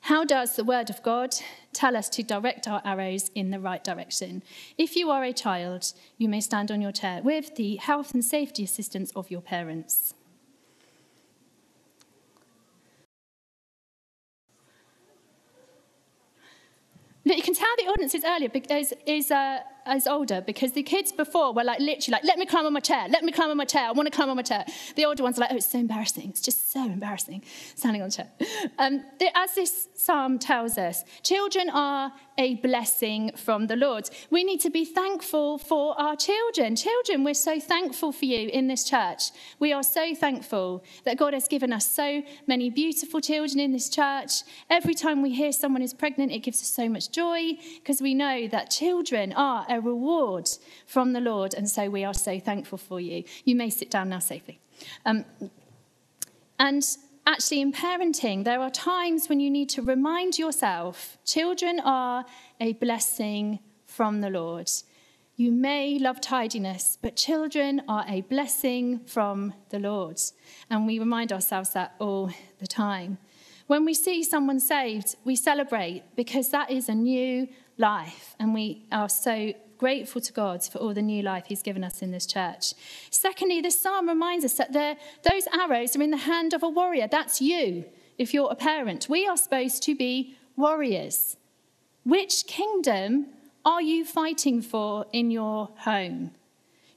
how 0.00 0.24
does 0.24 0.56
the 0.56 0.64
Word 0.64 0.88
of 0.88 1.02
God 1.02 1.34
tell 1.74 1.94
us 1.94 2.08
to 2.08 2.22
direct 2.22 2.66
our 2.66 2.80
arrows 2.86 3.30
in 3.34 3.50
the 3.50 3.60
right 3.60 3.84
direction? 3.84 4.42
If 4.78 4.96
you 4.96 5.10
are 5.10 5.22
a 5.22 5.34
child, 5.34 5.92
you 6.16 6.30
may 6.30 6.40
stand 6.40 6.70
on 6.70 6.80
your 6.80 6.92
chair 6.92 7.20
with 7.22 7.56
the 7.56 7.76
health 7.76 8.14
and 8.14 8.24
safety 8.24 8.64
assistance 8.64 9.12
of 9.14 9.30
your 9.30 9.42
parents. 9.42 10.14
You 17.36 17.42
can 17.42 17.54
tell 17.54 17.68
the 17.76 17.86
audience 17.86 18.14
is 18.14 18.24
earlier 18.24 18.48
is, 18.70 18.94
is, 19.06 19.30
uh, 19.30 19.60
is 19.96 20.06
older 20.06 20.40
because 20.40 20.72
the 20.72 20.82
kids 20.82 21.12
before 21.12 21.52
were 21.52 21.64
like 21.64 21.80
literally 21.80 22.12
like, 22.12 22.24
let 22.24 22.38
me 22.38 22.46
climb 22.46 22.66
on 22.66 22.72
my 22.72 22.80
chair, 22.80 23.06
let 23.08 23.24
me 23.24 23.32
climb 23.32 23.50
on 23.50 23.56
my 23.56 23.64
chair, 23.64 23.88
I 23.88 23.92
want 23.92 24.06
to 24.06 24.14
climb 24.14 24.30
on 24.30 24.36
my 24.36 24.42
chair. 24.42 24.64
The 24.96 25.04
older 25.04 25.22
ones 25.22 25.38
are 25.38 25.42
like, 25.42 25.52
oh, 25.52 25.56
it's 25.56 25.70
so 25.70 25.78
embarrassing. 25.78 26.30
It's 26.30 26.40
just 26.40 26.72
so 26.72 26.84
embarrassing 26.84 27.44
standing 27.74 28.02
on 28.02 28.08
a 28.08 28.10
chair. 28.10 28.28
Um, 28.78 29.04
the, 29.18 29.36
as 29.36 29.54
this 29.54 29.88
psalm 29.94 30.38
tells 30.38 30.78
us, 30.78 31.04
children 31.22 31.70
are 31.70 32.12
a 32.38 32.54
blessing 32.56 33.32
from 33.36 33.66
the 33.66 33.76
Lord. 33.76 34.08
We 34.30 34.44
need 34.44 34.60
to 34.60 34.70
be 34.70 34.84
thankful 34.84 35.58
for 35.58 36.00
our 36.00 36.14
children. 36.16 36.76
Children, 36.76 37.24
we're 37.24 37.34
so 37.34 37.58
thankful 37.58 38.12
for 38.12 38.24
you 38.24 38.48
in 38.48 38.68
this 38.68 38.84
church. 38.84 39.30
We 39.58 39.72
are 39.72 39.82
so 39.82 40.14
thankful 40.14 40.84
that 41.04 41.18
God 41.18 41.34
has 41.34 41.48
given 41.48 41.72
us 41.72 41.90
so 41.90 42.22
many 42.46 42.70
beautiful 42.70 43.20
children 43.20 43.58
in 43.58 43.72
this 43.72 43.88
church. 43.88 44.42
Every 44.70 44.94
time 44.94 45.20
we 45.20 45.34
hear 45.34 45.50
someone 45.52 45.82
is 45.82 45.92
pregnant, 45.92 46.30
it 46.30 46.40
gives 46.40 46.62
us 46.62 46.68
so 46.68 46.88
much 46.88 47.10
joy 47.10 47.58
because 47.74 48.00
we 48.00 48.14
know 48.14 48.46
that 48.48 48.70
children 48.70 49.32
are 49.32 49.66
a 49.68 49.77
reward 49.80 50.48
from 50.86 51.12
the 51.12 51.20
Lord. 51.20 51.54
And 51.54 51.68
so 51.68 51.88
we 51.88 52.04
are 52.04 52.14
so 52.14 52.38
thankful 52.38 52.78
for 52.78 53.00
you. 53.00 53.24
You 53.44 53.56
may 53.56 53.70
sit 53.70 53.90
down 53.90 54.08
now 54.08 54.18
safely. 54.18 54.60
Um, 55.04 55.24
and 56.58 56.84
actually, 57.26 57.60
in 57.60 57.72
parenting, 57.72 58.44
there 58.44 58.60
are 58.60 58.70
times 58.70 59.28
when 59.28 59.40
you 59.40 59.50
need 59.50 59.68
to 59.70 59.82
remind 59.82 60.38
yourself 60.38 61.18
children 61.24 61.80
are 61.80 62.24
a 62.60 62.72
blessing 62.74 63.60
from 63.86 64.20
the 64.20 64.30
Lord. 64.30 64.70
You 65.36 65.52
may 65.52 66.00
love 66.00 66.20
tidiness, 66.20 66.98
but 67.00 67.14
children 67.14 67.82
are 67.86 68.04
a 68.08 68.22
blessing 68.22 68.98
from 69.06 69.54
the 69.70 69.78
Lord. 69.78 70.20
And 70.68 70.84
we 70.84 70.98
remind 70.98 71.32
ourselves 71.32 71.70
that 71.74 71.94
all 72.00 72.32
the 72.58 72.66
time. 72.66 73.18
When 73.68 73.84
we 73.84 73.94
see 73.94 74.24
someone 74.24 74.58
saved, 74.58 75.14
we 75.24 75.36
celebrate 75.36 76.02
because 76.16 76.48
that 76.48 76.72
is 76.72 76.88
a 76.88 76.94
new 76.94 77.46
life. 77.76 78.34
And 78.40 78.52
we 78.52 78.86
are 78.90 79.08
so 79.08 79.52
grateful 79.78 80.20
to 80.20 80.32
God 80.32 80.62
for 80.64 80.78
all 80.78 80.92
the 80.92 81.02
new 81.02 81.22
life 81.22 81.44
He's 81.46 81.62
given 81.62 81.84
us 81.84 82.02
in 82.02 82.10
this 82.10 82.26
church. 82.26 82.74
Secondly, 83.10 83.60
this 83.60 83.80
psalm 83.80 84.08
reminds 84.08 84.44
us 84.44 84.54
that 84.54 84.72
those 84.72 85.46
arrows 85.52 85.96
are 85.96 86.02
in 86.02 86.10
the 86.10 86.16
hand 86.16 86.52
of 86.52 86.62
a 86.62 86.68
warrior. 86.68 87.08
That's 87.10 87.40
you, 87.40 87.84
if 88.18 88.34
you're 88.34 88.50
a 88.50 88.56
parent. 88.56 89.08
We 89.08 89.26
are 89.26 89.36
supposed 89.36 89.82
to 89.84 89.94
be 89.94 90.36
warriors. 90.56 91.36
Which 92.04 92.46
kingdom 92.46 93.26
are 93.64 93.82
you 93.82 94.04
fighting 94.04 94.62
for 94.62 95.06
in 95.12 95.30
your 95.30 95.70
home? 95.78 96.32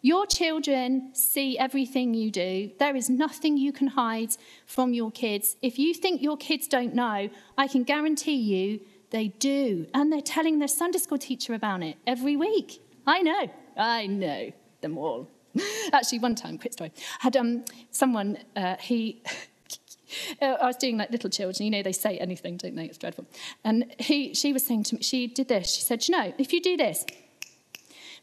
Your 0.04 0.26
children 0.26 1.12
see 1.14 1.60
everything 1.60 2.16
you 2.16 2.32
do. 2.32 2.72
There 2.80 2.96
is 2.96 3.08
nothing 3.08 3.56
you 3.58 3.72
can 3.72 3.88
hide 3.88 4.36
from 4.66 4.94
your 4.94 5.12
kids. 5.12 5.58
If 5.62 5.78
you 5.78 5.94
think 5.94 6.24
your 6.24 6.38
kids 6.38 6.68
don't 6.68 6.96
know, 6.96 7.30
I 7.56 7.68
can 7.68 7.84
guarantee 7.84 8.36
you 8.36 8.80
they 9.12 9.28
do. 9.28 9.86
And 9.94 10.12
they're 10.12 10.22
telling 10.22 10.60
their 10.60 10.68
Sunday 10.68 11.00
school 11.00 11.18
teacher 11.18 11.54
about 11.54 11.84
it 11.84 11.98
every 12.08 12.36
week. 12.36 12.82
I 13.06 13.22
know. 13.22 13.50
I 13.78 14.08
know 14.08 14.52
them 14.82 14.98
all. 14.98 15.30
Actually, 15.94 16.20
one 16.20 16.36
time, 16.36 16.58
quick 16.58 16.74
story, 16.74 16.92
had 17.20 17.36
um, 17.36 17.66
someone, 17.92 18.38
uh, 18.56 18.78
he, 18.78 19.22
uh, 20.42 20.46
I 20.46 20.66
was 20.66 20.78
doing 20.78 20.98
like 20.98 21.12
little 21.12 21.30
children, 21.30 21.66
you 21.66 21.72
know, 21.72 21.84
they 21.84 21.92
say 21.92 22.18
anything, 22.18 22.58
don't 22.58 22.76
they? 22.76 22.86
It's 22.86 22.98
dreadful. 22.98 23.26
And 23.64 23.94
he, 24.00 24.34
she 24.34 24.54
was 24.54 24.66
saying 24.66 24.84
to 24.86 24.96
me, 24.96 25.02
she 25.02 25.28
did 25.28 25.50
this. 25.50 25.74
She 25.76 25.82
said, 25.82 26.08
you 26.08 26.16
know, 26.16 26.34
if 26.38 26.54
you 26.54 26.62
do 26.62 26.78
this, 26.78 27.06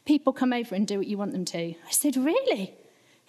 people 0.05 0.33
come 0.33 0.53
over 0.53 0.73
and 0.73 0.87
do 0.87 0.97
what 0.97 1.07
you 1.07 1.17
want 1.17 1.33
them 1.33 1.45
to. 1.45 1.59
I 1.59 1.91
said, 1.91 2.17
really? 2.17 2.73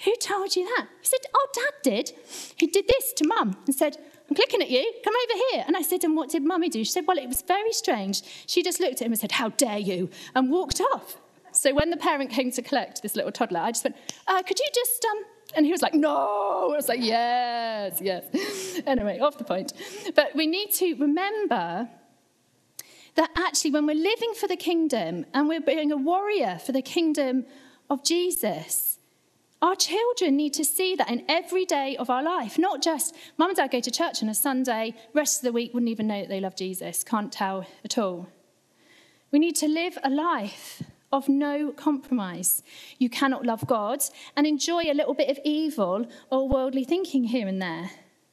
Who 0.05 0.15
told 0.17 0.57
you 0.57 0.65
that? 0.65 0.89
He 1.01 1.07
said, 1.07 1.21
oh, 1.35 1.49
dad 1.53 1.75
did. 1.83 2.13
He 2.57 2.67
did 2.67 2.89
this 2.89 3.13
to 3.15 3.27
mum 3.27 3.59
and 3.67 3.75
said, 3.75 3.99
I'm 4.31 4.37
clicking 4.37 4.63
at 4.63 4.71
you. 4.71 4.93
Come 5.03 5.15
over 5.15 5.43
here. 5.51 5.65
And 5.67 5.77
I 5.77 5.83
said, 5.83 6.05
And 6.05 6.17
what 6.17 6.31
did 6.31 6.45
mummy 6.45 6.69
do? 6.69 6.85
She 6.85 6.93
said, 6.93 7.05
Well, 7.07 7.19
it 7.19 7.27
was 7.27 7.43
very 7.43 7.73
strange. 7.73 8.23
She 8.47 8.63
just 8.63 8.79
looked 8.79 8.95
at 8.95 9.03
him 9.03 9.13
and 9.13 9.19
said, 9.19 9.33
How 9.33 9.49
dare 9.51 9.79
you? 9.79 10.09
And 10.37 10.51
walked 10.51 10.81
off. 10.81 11.17
So 11.53 11.75
when 11.75 11.91
the 11.91 11.97
parent 11.97 12.31
came 12.31 12.53
to 12.53 12.63
collect 12.63 13.03
this 13.03 13.17
little 13.17 13.33
toddler, 13.33 13.61
I 13.61 13.73
just 13.73 13.83
went, 13.83 13.97
uh, 14.29 14.43
Could 14.43 14.61
you 14.61 14.67
just 14.73 15.05
um, 15.05 15.25
And 15.57 15.67
he 15.67 15.73
was 15.73 15.83
like, 15.83 15.95
no. 15.95 16.71
I 16.73 16.77
was 16.77 16.89
like, 16.89 17.01
yes, 17.03 18.01
yes. 18.01 18.81
anyway, 18.87 19.19
off 19.19 19.37
the 19.37 19.45
point. 19.45 19.73
But 20.15 20.37
we 20.37 20.47
need 20.47 20.73
to 20.75 20.95
remember 20.95 21.89
that 23.17 23.31
actually, 23.37 23.73
when 23.73 23.87
we're 23.87 23.97
living 23.97 24.35
for 24.39 24.47
the 24.47 24.57
kingdom 24.57 25.27
and 25.35 25.49
we're 25.49 25.61
being 25.61 25.91
a 25.91 25.97
warrior 25.97 26.61
for 26.65 26.71
the 26.71 26.83
kingdom 26.83 27.47
of 27.89 28.05
Jesus, 28.05 28.90
our 29.63 29.77
children 29.77 30.37
need 30.37 30.55
to 30.55 30.65
see 30.65 30.97
that 30.97 31.11
in 31.11 31.25
every 31.29 31.65
day 31.65 31.97
of 31.97 32.09
our 32.09 32.23
life, 32.23 32.59
not 32.59 32.83
just 32.83 33.15
mum 33.37 33.51
and 33.51 33.57
dad 33.57 33.71
go 33.71 33.81
to 33.81 33.91
church 33.91 34.23
on 34.23 34.29
a 34.29 34.35
Sunday, 34.35 34.95
rest 35.13 35.39
of 35.39 35.43
the 35.43 35.53
week 35.53 35.75
wouldn't 35.75 35.91
even 35.91 36.07
know 36.07 36.21
that 36.21 36.29
they 36.29 36.41
love 36.41 36.57
Jesus, 36.57 37.05
can't 37.05 37.31
tell 37.31 37.67
at 37.85 37.99
all. 37.99 38.29
We 39.31 39.39
need 39.39 39.57
to 39.57 39.69
live 39.69 39.99
a 40.03 40.11
life 40.11 40.83
of 41.13 41.29
no 41.29 41.73
compromise. 41.73 42.63
You 42.99 43.11
cannot 43.11 43.45
love 43.45 43.67
God 43.67 44.03
and 44.37 44.47
enjoy 44.47 44.85
a 44.85 44.95
little 44.95 45.15
bit 45.15 45.29
of 45.29 45.39
evil 45.45 46.07
or 46.31 46.49
worldly 46.49 46.85
thinking 46.85 47.25
here 47.25 47.47
and 47.47 47.61
there. 47.61 47.91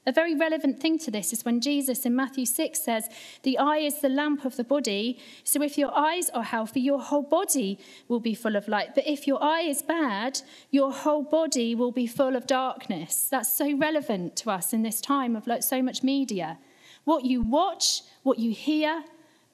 A 0.08 0.12
very 0.14 0.34
relevant 0.34 0.80
thing 0.80 0.98
to 1.00 1.12
this 1.12 1.34
is 1.34 1.44
when 1.44 1.60
Jesus 1.60 2.06
in 2.06 2.16
Matthew 2.16 2.46
6 2.46 2.82
says, 2.82 3.10
The 3.44 3.58
eye 3.58 3.80
is 3.80 4.00
the 4.00 4.08
lamp 4.08 4.46
of 4.46 4.56
the 4.56 4.64
body. 4.64 5.20
So 5.44 5.62
if 5.62 5.78
your 5.78 5.94
eyes 5.94 6.30
are 6.30 6.44
healthy, 6.44 6.80
your 6.80 7.02
whole 7.02 7.24
body 7.24 7.78
will 8.08 8.22
be 8.22 8.34
full 8.34 8.56
of 8.56 8.70
light. 8.70 8.96
But 8.96 9.06
if 9.06 9.28
your 9.28 9.44
eye 9.44 9.64
is 9.64 9.82
bad, 9.82 10.40
your 10.72 10.94
whole 10.94 11.24
body 11.24 11.76
will 11.76 11.92
be 11.92 12.08
full 12.08 12.38
of 12.38 12.48
darkness. 12.48 13.28
That's 13.30 13.52
so 13.52 13.76
relevant 13.76 14.38
to 14.38 14.50
us 14.50 14.72
in 14.72 14.82
this 14.82 15.02
time 15.02 15.36
of 15.36 15.44
so 15.62 15.82
much 15.82 16.04
media. 16.04 16.58
What 17.04 17.26
you 17.26 17.42
watch, 17.42 18.02
what 18.24 18.40
you 18.40 18.52
hear, 18.52 19.04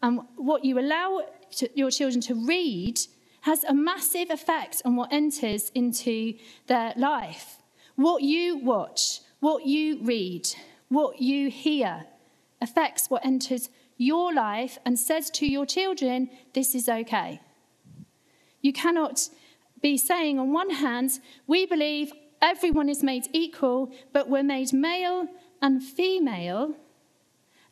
and 0.04 0.20
what 0.36 0.64
you 0.64 0.78
allow 0.78 1.22
to 1.56 1.70
your 1.74 1.90
children 1.90 2.22
to 2.22 2.36
read 2.36 3.00
has 3.42 3.64
a 3.64 3.74
massive 3.74 4.30
effect 4.30 4.84
on 4.86 4.96
what 4.98 5.12
enters 5.12 5.72
into 5.74 6.36
their 6.68 6.94
life. 6.96 7.58
What 7.96 8.22
you 8.22 8.58
watch, 8.58 9.22
what 9.44 9.66
you 9.66 10.00
read, 10.02 10.48
what 10.88 11.22
you 11.22 11.50
hear 11.50 12.06
affects 12.62 13.10
what 13.10 13.26
enters 13.26 13.70
your 13.98 14.34
life 14.34 14.78
and 14.86 14.98
says 14.98 15.30
to 15.30 15.46
your 15.46 15.66
children, 15.66 16.30
this 16.54 16.74
is 16.74 16.88
okay. 16.88 17.42
You 18.62 18.72
cannot 18.72 19.28
be 19.82 19.98
saying, 19.98 20.40
on 20.40 20.54
one 20.54 20.70
hand, 20.70 21.20
we 21.46 21.66
believe 21.66 22.14
everyone 22.42 22.88
is 22.88 23.04
made 23.04 23.28
equal, 23.34 23.92
but 24.14 24.30
we're 24.30 24.44
made 24.44 24.72
male 24.72 25.28
and 25.62 25.84
female, 25.84 26.76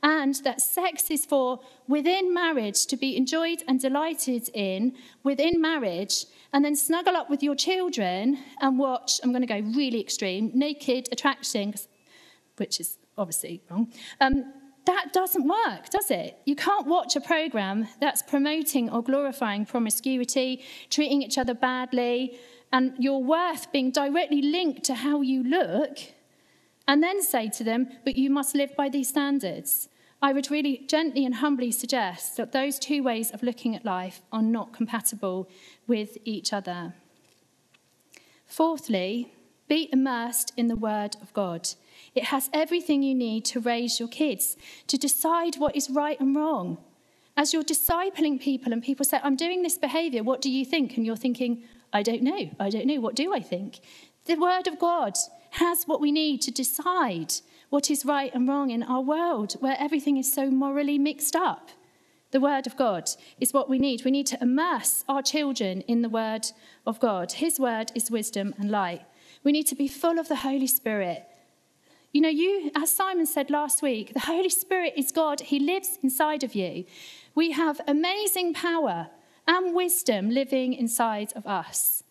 and 0.03 0.35
that 0.43 0.59
sex 0.59 1.09
is 1.09 1.25
for 1.25 1.61
within 1.87 2.33
marriage 2.33 2.85
to 2.87 2.97
be 2.97 3.15
enjoyed 3.15 3.63
and 3.65 3.79
delighted 3.79 4.49
in 4.53 4.93
within 5.23 5.61
marriage, 5.61 6.25
and 6.53 6.63
then 6.65 6.75
snuggle 6.75 7.15
up 7.15 7.29
with 7.29 7.41
your 7.41 7.55
children 7.55 8.37
and 8.59 8.77
watch, 8.77 9.19
I'm 9.23 9.31
going 9.31 9.45
to 9.45 9.47
go 9.47 9.59
really 9.75 10.01
extreme, 10.01 10.51
naked 10.53 11.07
attraction, 11.11 11.73
which 12.57 12.79
is 12.79 12.97
obviously 13.17 13.61
wrong. 13.69 13.91
Um, 14.19 14.53
that 14.85 15.13
doesn't 15.13 15.47
work, 15.47 15.89
does 15.89 16.09
it? 16.09 16.39
You 16.45 16.55
can't 16.55 16.87
watch 16.87 17.15
a 17.15 17.21
program 17.21 17.87
that's 17.99 18.21
promoting 18.23 18.89
or 18.89 19.03
glorifying 19.03 19.65
promiscuity, 19.65 20.63
treating 20.89 21.21
each 21.21 21.37
other 21.37 21.53
badly, 21.53 22.39
and 22.73 22.93
your 22.97 23.23
worth 23.23 23.71
being 23.71 23.91
directly 23.91 24.41
linked 24.41 24.83
to 24.85 24.95
how 24.95 25.21
you 25.21 25.43
look, 25.43 25.99
and 26.87 27.03
then 27.03 27.21
say 27.21 27.49
to 27.49 27.63
them, 27.63 27.89
but 28.03 28.15
you 28.15 28.29
must 28.29 28.55
live 28.55 28.75
by 28.75 28.89
these 28.89 29.09
standards. 29.09 29.87
I 30.21 30.33
would 30.33 30.51
really 30.51 30.83
gently 30.87 31.25
and 31.25 31.35
humbly 31.35 31.71
suggest 31.71 32.37
that 32.37 32.51
those 32.51 32.77
two 32.77 33.01
ways 33.01 33.31
of 33.31 33.41
looking 33.41 33.75
at 33.75 33.83
life 33.83 34.21
are 34.31 34.43
not 34.43 34.73
compatible 34.73 35.49
with 35.87 36.17
each 36.23 36.53
other. 36.53 36.93
Fourthly, 38.45 39.33
be 39.67 39.89
immersed 39.91 40.51
in 40.57 40.67
the 40.67 40.75
Word 40.75 41.15
of 41.21 41.33
God. 41.33 41.69
It 42.13 42.25
has 42.25 42.49
everything 42.53 43.01
you 43.01 43.15
need 43.15 43.45
to 43.45 43.59
raise 43.59 43.99
your 43.99 44.09
kids, 44.09 44.57
to 44.87 44.97
decide 44.97 45.55
what 45.55 45.75
is 45.75 45.89
right 45.89 46.19
and 46.19 46.35
wrong. 46.35 46.77
As 47.37 47.53
you're 47.53 47.63
discipling 47.63 48.39
people 48.39 48.73
and 48.73 48.83
people 48.83 49.05
say, 49.05 49.19
I'm 49.23 49.37
doing 49.37 49.63
this 49.63 49.77
behavior, 49.77 50.21
what 50.21 50.41
do 50.41 50.51
you 50.51 50.65
think? 50.65 50.97
And 50.97 51.05
you're 51.05 51.15
thinking, 51.15 51.63
I 51.93 52.03
don't 52.03 52.21
know, 52.21 52.51
I 52.59 52.69
don't 52.69 52.85
know, 52.85 52.99
what 52.99 53.15
do 53.15 53.33
I 53.33 53.39
think? 53.39 53.79
The 54.25 54.35
Word 54.35 54.67
of 54.67 54.77
God 54.77 55.13
has 55.51 55.85
what 55.85 56.01
we 56.01 56.11
need 56.11 56.41
to 56.41 56.51
decide 56.51 57.33
what 57.71 57.89
is 57.89 58.05
right 58.05 58.35
and 58.35 58.49
wrong 58.49 58.69
in 58.69 58.83
our 58.83 58.99
world 58.99 59.53
where 59.61 59.77
everything 59.79 60.17
is 60.17 60.31
so 60.31 60.51
morally 60.51 60.99
mixed 60.99 61.37
up. 61.37 61.69
The 62.31 62.41
Word 62.41 62.67
of 62.67 62.75
God 62.75 63.09
is 63.39 63.53
what 63.53 63.69
we 63.69 63.79
need. 63.79 64.03
We 64.03 64.11
need 64.11 64.27
to 64.27 64.43
immerse 64.43 65.05
our 65.07 65.21
children 65.21 65.79
in 65.87 66.01
the 66.01 66.09
Word 66.09 66.47
of 66.85 66.99
God. 66.99 67.31
His 67.31 67.61
Word 67.61 67.89
is 67.95 68.11
wisdom 68.11 68.53
and 68.59 68.69
light. 68.69 69.03
We 69.41 69.53
need 69.53 69.67
to 69.67 69.75
be 69.75 69.87
full 69.87 70.19
of 70.19 70.27
the 70.27 70.35
Holy 70.47 70.67
Spirit. 70.67 71.25
You 72.11 72.19
know, 72.19 72.29
you, 72.29 72.71
as 72.75 72.93
Simon 72.93 73.25
said 73.25 73.49
last 73.49 73.81
week, 73.81 74.13
the 74.13 74.19
Holy 74.19 74.49
Spirit 74.49 74.93
is 74.97 75.13
God. 75.13 75.39
He 75.39 75.57
lives 75.57 75.97
inside 76.03 76.43
of 76.43 76.53
you. 76.53 76.83
We 77.35 77.51
have 77.51 77.79
amazing 77.87 78.53
power 78.53 79.11
and 79.47 79.73
wisdom 79.73 80.29
living 80.29 80.73
inside 80.73 81.31
of 81.37 81.47
us. 81.47 82.03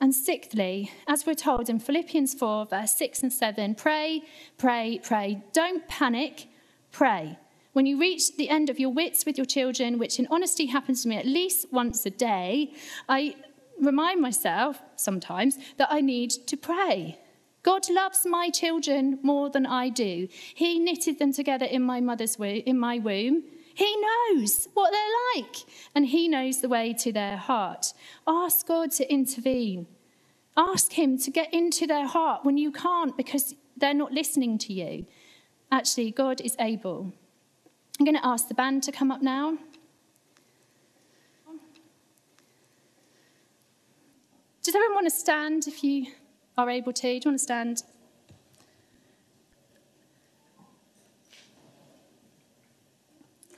And 0.00 0.14
sixthly, 0.14 0.90
as 1.08 1.24
we're 1.24 1.34
told 1.34 1.70
in 1.70 1.78
Philippians 1.78 2.34
4, 2.34 2.66
verse 2.66 2.94
6 2.96 3.22
and 3.22 3.32
7, 3.32 3.74
pray, 3.74 4.22
pray, 4.58 5.00
pray. 5.02 5.42
Don't 5.52 5.88
panic, 5.88 6.48
pray. 6.92 7.38
When 7.72 7.86
you 7.86 7.98
reach 7.98 8.36
the 8.36 8.50
end 8.50 8.68
of 8.68 8.78
your 8.78 8.90
wits 8.90 9.24
with 9.24 9.38
your 9.38 9.46
children, 9.46 9.98
which 9.98 10.18
in 10.18 10.28
honesty 10.30 10.66
happens 10.66 11.02
to 11.02 11.08
me 11.08 11.16
at 11.16 11.26
least 11.26 11.72
once 11.72 12.04
a 12.04 12.10
day, 12.10 12.72
I 13.08 13.36
remind 13.80 14.20
myself 14.20 14.80
sometimes 14.96 15.58
that 15.78 15.88
I 15.90 16.00
need 16.00 16.30
to 16.30 16.56
pray. 16.56 17.18
God 17.62 17.88
loves 17.90 18.24
my 18.24 18.48
children 18.50 19.18
more 19.22 19.50
than 19.50 19.66
I 19.66 19.88
do. 19.88 20.28
He 20.54 20.78
knitted 20.78 21.18
them 21.18 21.32
together 21.32 21.66
in 21.66 21.82
my 21.82 22.00
mother's 22.00 22.38
womb, 22.38 22.62
in 22.64 22.78
my 22.78 22.98
womb. 22.98 23.44
He 23.76 23.94
knows 23.96 24.68
what 24.72 24.90
they're 24.90 25.42
like, 25.42 25.56
and 25.94 26.06
He 26.06 26.28
knows 26.28 26.62
the 26.62 26.68
way 26.68 26.94
to 26.94 27.12
their 27.12 27.36
heart. 27.36 27.92
Ask 28.26 28.66
God 28.66 28.90
to 28.92 29.12
intervene. 29.12 29.86
Ask 30.56 30.92
Him 30.92 31.18
to 31.18 31.30
get 31.30 31.52
into 31.52 31.86
their 31.86 32.06
heart 32.06 32.42
when 32.42 32.56
you 32.56 32.72
can't 32.72 33.14
because 33.18 33.54
they're 33.76 33.92
not 33.92 34.12
listening 34.12 34.56
to 34.60 34.72
you. 34.72 35.04
Actually, 35.70 36.10
God 36.10 36.40
is 36.40 36.56
able. 36.58 37.12
I'm 37.98 38.06
going 38.06 38.16
to 38.16 38.26
ask 38.26 38.48
the 38.48 38.54
band 38.54 38.82
to 38.84 38.92
come 38.92 39.12
up 39.12 39.20
now. 39.20 39.58
Does 44.62 44.74
everyone 44.74 44.94
want 44.94 45.06
to 45.06 45.14
stand 45.14 45.66
if 45.66 45.84
you 45.84 46.06
are 46.56 46.70
able 46.70 46.94
to? 46.94 47.02
Do 47.02 47.08
you 47.08 47.20
want 47.26 47.38
to 47.38 47.44
stand? 47.44 47.82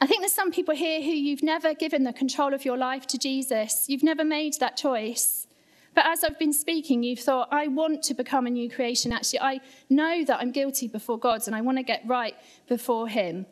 I 0.00 0.06
think 0.06 0.20
there's 0.20 0.32
some 0.32 0.52
people 0.52 0.74
here 0.74 1.02
who 1.02 1.11
you've 1.11 1.42
never 1.42 1.74
given 1.74 2.04
the 2.04 2.12
control 2.12 2.54
of 2.54 2.64
your 2.64 2.76
life 2.76 3.06
to 3.08 3.18
Jesus. 3.18 3.87
You've 3.88 4.04
never 4.04 4.24
made 4.24 4.54
that 4.61 4.76
choice. 4.76 5.48
But 5.94 6.06
as 6.06 6.22
I've 6.22 6.38
been 6.38 6.52
speaking, 6.52 7.02
you've 7.02 7.18
thought, 7.18 7.48
I 7.50 7.66
want 7.66 8.04
to 8.04 8.14
become 8.14 8.46
a 8.46 8.50
new 8.50 8.70
creation. 8.70 9.12
Actually, 9.12 9.40
I 9.40 9.61
know 9.90 10.24
that 10.24 10.38
I'm 10.38 10.52
guilty 10.52 10.87
before 10.87 11.18
God 11.18 11.42
and 11.46 11.56
I 11.56 11.62
want 11.62 11.78
to 11.78 11.82
get 11.82 12.02
right 12.06 12.37
before 12.68 13.08
Him. 13.08 13.46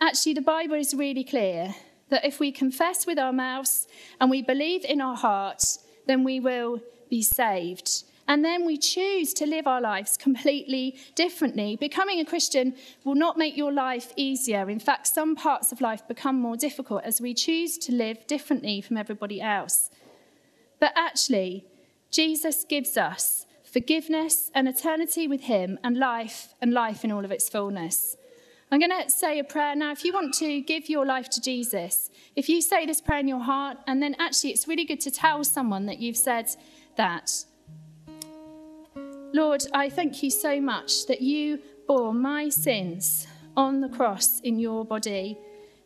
Actually, 0.00 0.32
the 0.32 0.40
Bible 0.40 0.76
is 0.76 0.94
really 0.94 1.24
clear 1.24 1.74
that 2.08 2.24
if 2.24 2.40
we 2.40 2.50
confess 2.50 3.06
with 3.06 3.18
our 3.18 3.32
mouths 3.32 3.86
and 4.18 4.30
we 4.30 4.40
believe 4.40 4.84
in 4.86 5.02
our 5.02 5.16
hearts, 5.16 5.80
then 6.06 6.24
we 6.24 6.40
will 6.40 6.80
be 7.10 7.20
saved. 7.20 8.04
And 8.30 8.44
then 8.44 8.64
we 8.64 8.78
choose 8.78 9.34
to 9.34 9.44
live 9.44 9.66
our 9.66 9.80
lives 9.80 10.16
completely 10.16 10.96
differently. 11.16 11.74
Becoming 11.74 12.20
a 12.20 12.24
Christian 12.24 12.76
will 13.02 13.16
not 13.16 13.36
make 13.36 13.56
your 13.56 13.72
life 13.72 14.12
easier. 14.14 14.70
In 14.70 14.78
fact, 14.78 15.08
some 15.08 15.34
parts 15.34 15.72
of 15.72 15.80
life 15.80 16.06
become 16.06 16.40
more 16.40 16.56
difficult 16.56 17.02
as 17.02 17.20
we 17.20 17.34
choose 17.34 17.76
to 17.78 17.92
live 17.92 18.24
differently 18.28 18.82
from 18.82 18.96
everybody 18.96 19.40
else. 19.40 19.90
But 20.78 20.92
actually, 20.94 21.66
Jesus 22.12 22.62
gives 22.62 22.96
us 22.96 23.46
forgiveness 23.64 24.52
and 24.54 24.68
eternity 24.68 25.26
with 25.26 25.40
Him 25.42 25.80
and 25.82 25.98
life 25.98 26.54
and 26.62 26.72
life 26.72 27.02
in 27.02 27.10
all 27.10 27.24
of 27.24 27.32
its 27.32 27.48
fullness. 27.48 28.16
I'm 28.70 28.78
going 28.78 28.92
to 29.02 29.10
say 29.10 29.40
a 29.40 29.44
prayer 29.44 29.74
now. 29.74 29.90
If 29.90 30.04
you 30.04 30.12
want 30.12 30.34
to 30.34 30.60
give 30.60 30.88
your 30.88 31.04
life 31.04 31.30
to 31.30 31.40
Jesus, 31.40 32.10
if 32.36 32.48
you 32.48 32.62
say 32.62 32.86
this 32.86 33.00
prayer 33.00 33.18
in 33.18 33.26
your 33.26 33.42
heart, 33.42 33.78
and 33.88 34.00
then 34.00 34.14
actually 34.20 34.50
it's 34.50 34.68
really 34.68 34.84
good 34.84 35.00
to 35.00 35.10
tell 35.10 35.42
someone 35.42 35.86
that 35.86 35.98
you've 35.98 36.16
said 36.16 36.48
that. 36.96 37.44
Lord, 39.32 39.64
I 39.72 39.88
thank 39.88 40.22
you 40.22 40.30
so 40.30 40.60
much 40.60 41.06
that 41.06 41.20
you 41.20 41.60
bore 41.86 42.12
my 42.12 42.48
sins 42.48 43.26
on 43.56 43.80
the 43.80 43.88
cross 43.88 44.40
in 44.40 44.58
your 44.58 44.84
body. 44.84 45.38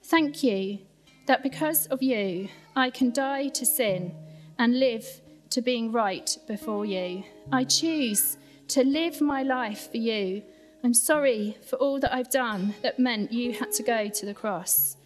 Thank 0.04 0.42
you 0.42 0.78
that 1.26 1.42
because 1.42 1.86
of 1.86 2.02
you, 2.02 2.48
I 2.74 2.90
can 2.90 3.10
die 3.10 3.48
to 3.48 3.66
sin 3.66 4.14
and 4.58 4.78
live 4.78 5.06
to 5.50 5.60
being 5.60 5.92
right 5.92 6.36
before 6.46 6.86
you. 6.86 7.24
I 7.52 7.64
choose 7.64 8.38
to 8.68 8.82
live 8.82 9.20
my 9.20 9.42
life 9.42 9.90
for 9.90 9.98
you. 9.98 10.42
I'm 10.82 10.94
sorry 10.94 11.56
for 11.68 11.76
all 11.76 12.00
that 12.00 12.14
I've 12.14 12.30
done 12.30 12.74
that 12.82 12.98
meant 12.98 13.32
you 13.32 13.52
had 13.52 13.72
to 13.72 13.82
go 13.82 14.08
to 14.08 14.26
the 14.26 14.34
cross. 14.34 14.96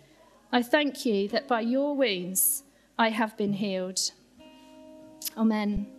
I 0.52 0.62
thank 0.62 1.04
you 1.04 1.28
that 1.28 1.48
by 1.48 1.60
your 1.60 1.96
wounds 1.96 2.62
I 2.98 3.10
have 3.10 3.36
been 3.36 3.52
healed. 3.52 4.12
Amen. 5.36 5.97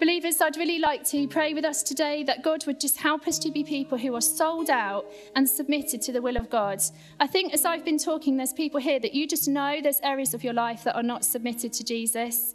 Believers, 0.00 0.40
I'd 0.40 0.56
really 0.56 0.80
like 0.80 1.04
to 1.04 1.28
pray 1.28 1.54
with 1.54 1.64
us 1.64 1.82
today 1.82 2.24
that 2.24 2.42
God 2.42 2.66
would 2.66 2.80
just 2.80 2.96
help 2.96 3.28
us 3.28 3.38
to 3.38 3.50
be 3.50 3.62
people 3.62 3.96
who 3.96 4.14
are 4.16 4.20
sold 4.20 4.68
out 4.68 5.06
and 5.36 5.48
submitted 5.48 6.02
to 6.02 6.12
the 6.12 6.20
will 6.20 6.36
of 6.36 6.50
God. 6.50 6.82
I 7.20 7.28
think 7.28 7.54
as 7.54 7.64
I've 7.64 7.84
been 7.84 7.98
talking, 7.98 8.36
there's 8.36 8.52
people 8.52 8.80
here 8.80 8.98
that 8.98 9.14
you 9.14 9.28
just 9.28 9.46
know 9.46 9.80
there's 9.80 10.00
areas 10.00 10.34
of 10.34 10.42
your 10.42 10.52
life 10.52 10.82
that 10.84 10.96
are 10.96 11.02
not 11.02 11.24
submitted 11.24 11.72
to 11.74 11.84
Jesus. 11.84 12.54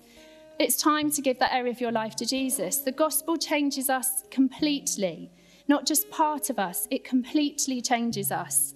It's 0.59 0.75
time 0.75 1.09
to 1.11 1.21
give 1.21 1.39
that 1.39 1.53
area 1.53 1.71
of 1.71 1.79
your 1.79 1.93
life 1.93 2.15
to 2.17 2.25
Jesus. 2.25 2.79
The 2.79 2.91
gospel 2.91 3.37
changes 3.37 3.89
us 3.89 4.23
completely, 4.29 5.31
not 5.69 5.85
just 5.85 6.09
part 6.11 6.49
of 6.49 6.59
us, 6.59 6.87
it 6.91 7.05
completely 7.05 7.81
changes 7.81 8.31
us. 8.31 8.73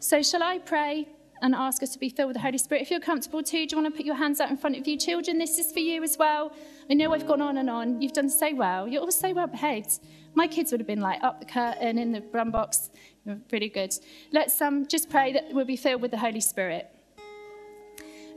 So, 0.00 0.22
shall 0.22 0.42
I 0.42 0.58
pray 0.58 1.08
and 1.42 1.54
ask 1.54 1.82
us 1.82 1.90
to 1.90 1.98
be 1.98 2.08
filled 2.08 2.28
with 2.28 2.36
the 2.36 2.40
Holy 2.40 2.56
Spirit? 2.56 2.82
If 2.82 2.90
you're 2.90 3.00
comfortable 3.00 3.42
too, 3.42 3.66
do 3.66 3.76
you 3.76 3.82
want 3.82 3.92
to 3.92 3.96
put 3.96 4.06
your 4.06 4.14
hands 4.14 4.40
out 4.40 4.50
in 4.50 4.56
front 4.56 4.76
of 4.78 4.86
you? 4.86 4.96
Children, 4.96 5.38
this 5.38 5.58
is 5.58 5.72
for 5.72 5.80
you 5.80 6.02
as 6.02 6.16
well. 6.16 6.52
I 6.88 6.94
know 6.94 7.12
I've 7.12 7.26
gone 7.26 7.42
on 7.42 7.58
and 7.58 7.68
on. 7.68 8.00
You've 8.00 8.12
done 8.12 8.30
so 8.30 8.54
well. 8.54 8.88
You're 8.88 9.02
all 9.02 9.12
so 9.12 9.32
well 9.32 9.48
behaved. 9.48 9.98
My 10.34 10.46
kids 10.46 10.70
would 10.70 10.80
have 10.80 10.86
been 10.86 11.00
like 11.00 11.22
up 11.22 11.40
the 11.40 11.46
curtain 11.46 11.98
in 11.98 12.12
the 12.12 12.20
brum 12.20 12.50
box. 12.50 12.90
You're 13.26 13.36
pretty 13.48 13.68
good. 13.68 13.92
Let's 14.30 14.60
um, 14.62 14.86
just 14.86 15.10
pray 15.10 15.32
that 15.32 15.52
we'll 15.52 15.66
be 15.66 15.76
filled 15.76 16.00
with 16.00 16.12
the 16.12 16.18
Holy 16.18 16.40
Spirit. 16.40 16.88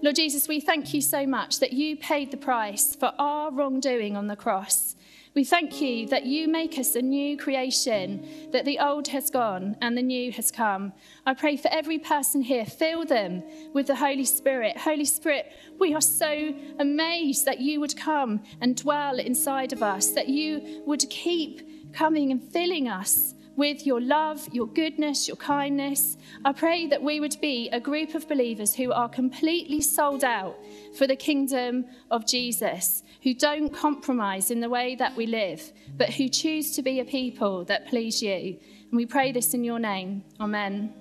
Lord 0.02 0.16
Jesus, 0.18 0.48
we 0.48 0.60
thank 0.60 0.94
you 0.94 1.02
so 1.02 1.26
much 1.26 1.60
that 1.60 1.74
you 1.74 1.96
paid 1.96 2.32
the 2.32 2.38
price 2.38 2.96
for 2.96 3.14
our 3.18 3.52
wrongdoing 3.52 4.18
on 4.18 4.28
the 4.28 4.36
cross. 4.36 4.96
We 5.36 5.44
thank 5.44 5.82
you 5.82 6.08
that 6.08 6.26
you 6.26 6.48
make 6.48 6.80
us 6.80 6.96
a 6.96 7.02
new 7.02 7.36
creation, 7.36 8.26
that 8.54 8.64
the 8.64 8.80
old 8.80 9.10
has 9.10 9.30
gone 9.30 9.76
and 9.82 9.98
the 9.98 10.02
new 10.02 10.32
has 10.32 10.50
come. 10.50 10.94
I 11.26 11.34
pray 11.34 11.58
for 11.58 11.68
every 11.74 12.00
person 12.00 12.42
here, 12.42 12.66
fill 12.66 13.04
them 13.04 13.44
with 13.74 13.88
the 13.88 13.96
Holy 13.96 14.24
Spirit. 14.24 14.78
Holy 14.78 15.04
Spirit, 15.04 15.52
we 15.78 15.94
are 15.94 16.00
so 16.00 16.56
amazed 16.80 17.44
that 17.44 17.60
you 17.60 17.82
would 17.82 17.98
come 17.98 18.44
and 18.62 18.78
dwell 18.78 19.20
inside 19.20 19.74
of 19.74 19.84
us, 19.84 20.12
that 20.12 20.30
you 20.30 20.82
would 20.86 21.04
keep 21.10 21.94
coming 21.94 22.32
and 22.32 22.42
filling 22.54 22.88
us 22.88 23.34
with 23.58 23.86
your 23.86 24.00
love, 24.00 24.48
your 24.54 24.68
goodness, 24.68 25.28
your 25.28 25.38
kindness. 25.38 26.18
I 26.44 26.54
pray 26.54 26.88
that 26.88 27.02
we 27.02 27.20
would 27.20 27.38
be 27.42 27.70
a 27.72 27.80
group 27.80 28.16
of 28.16 28.28
believers 28.28 28.74
who 28.74 28.92
are 28.92 29.10
completely 29.10 29.82
sold 29.82 30.24
out 30.24 30.58
for 30.98 31.08
the 31.08 31.16
kingdom 31.16 31.86
of 32.12 32.26
Jesus, 32.26 33.04
who 33.26 33.34
don't 33.34 33.74
compromise 33.74 34.52
in 34.52 34.60
the 34.60 34.70
way 34.70 34.94
that 34.94 35.16
we 35.16 35.26
live, 35.26 35.74
but 35.98 36.12
who 36.12 36.30
choose 36.30 36.76
to 36.76 36.84
be 36.84 37.00
a 37.00 37.06
people 37.06 37.66
that 37.66 37.88
please 37.88 38.22
you. 38.22 38.56
And 38.92 38.92
we 38.92 39.08
pray 39.08 39.32
this 39.32 39.56
in 39.56 39.64
your 39.64 39.80
name. 39.80 40.24
Amen. 40.40 40.94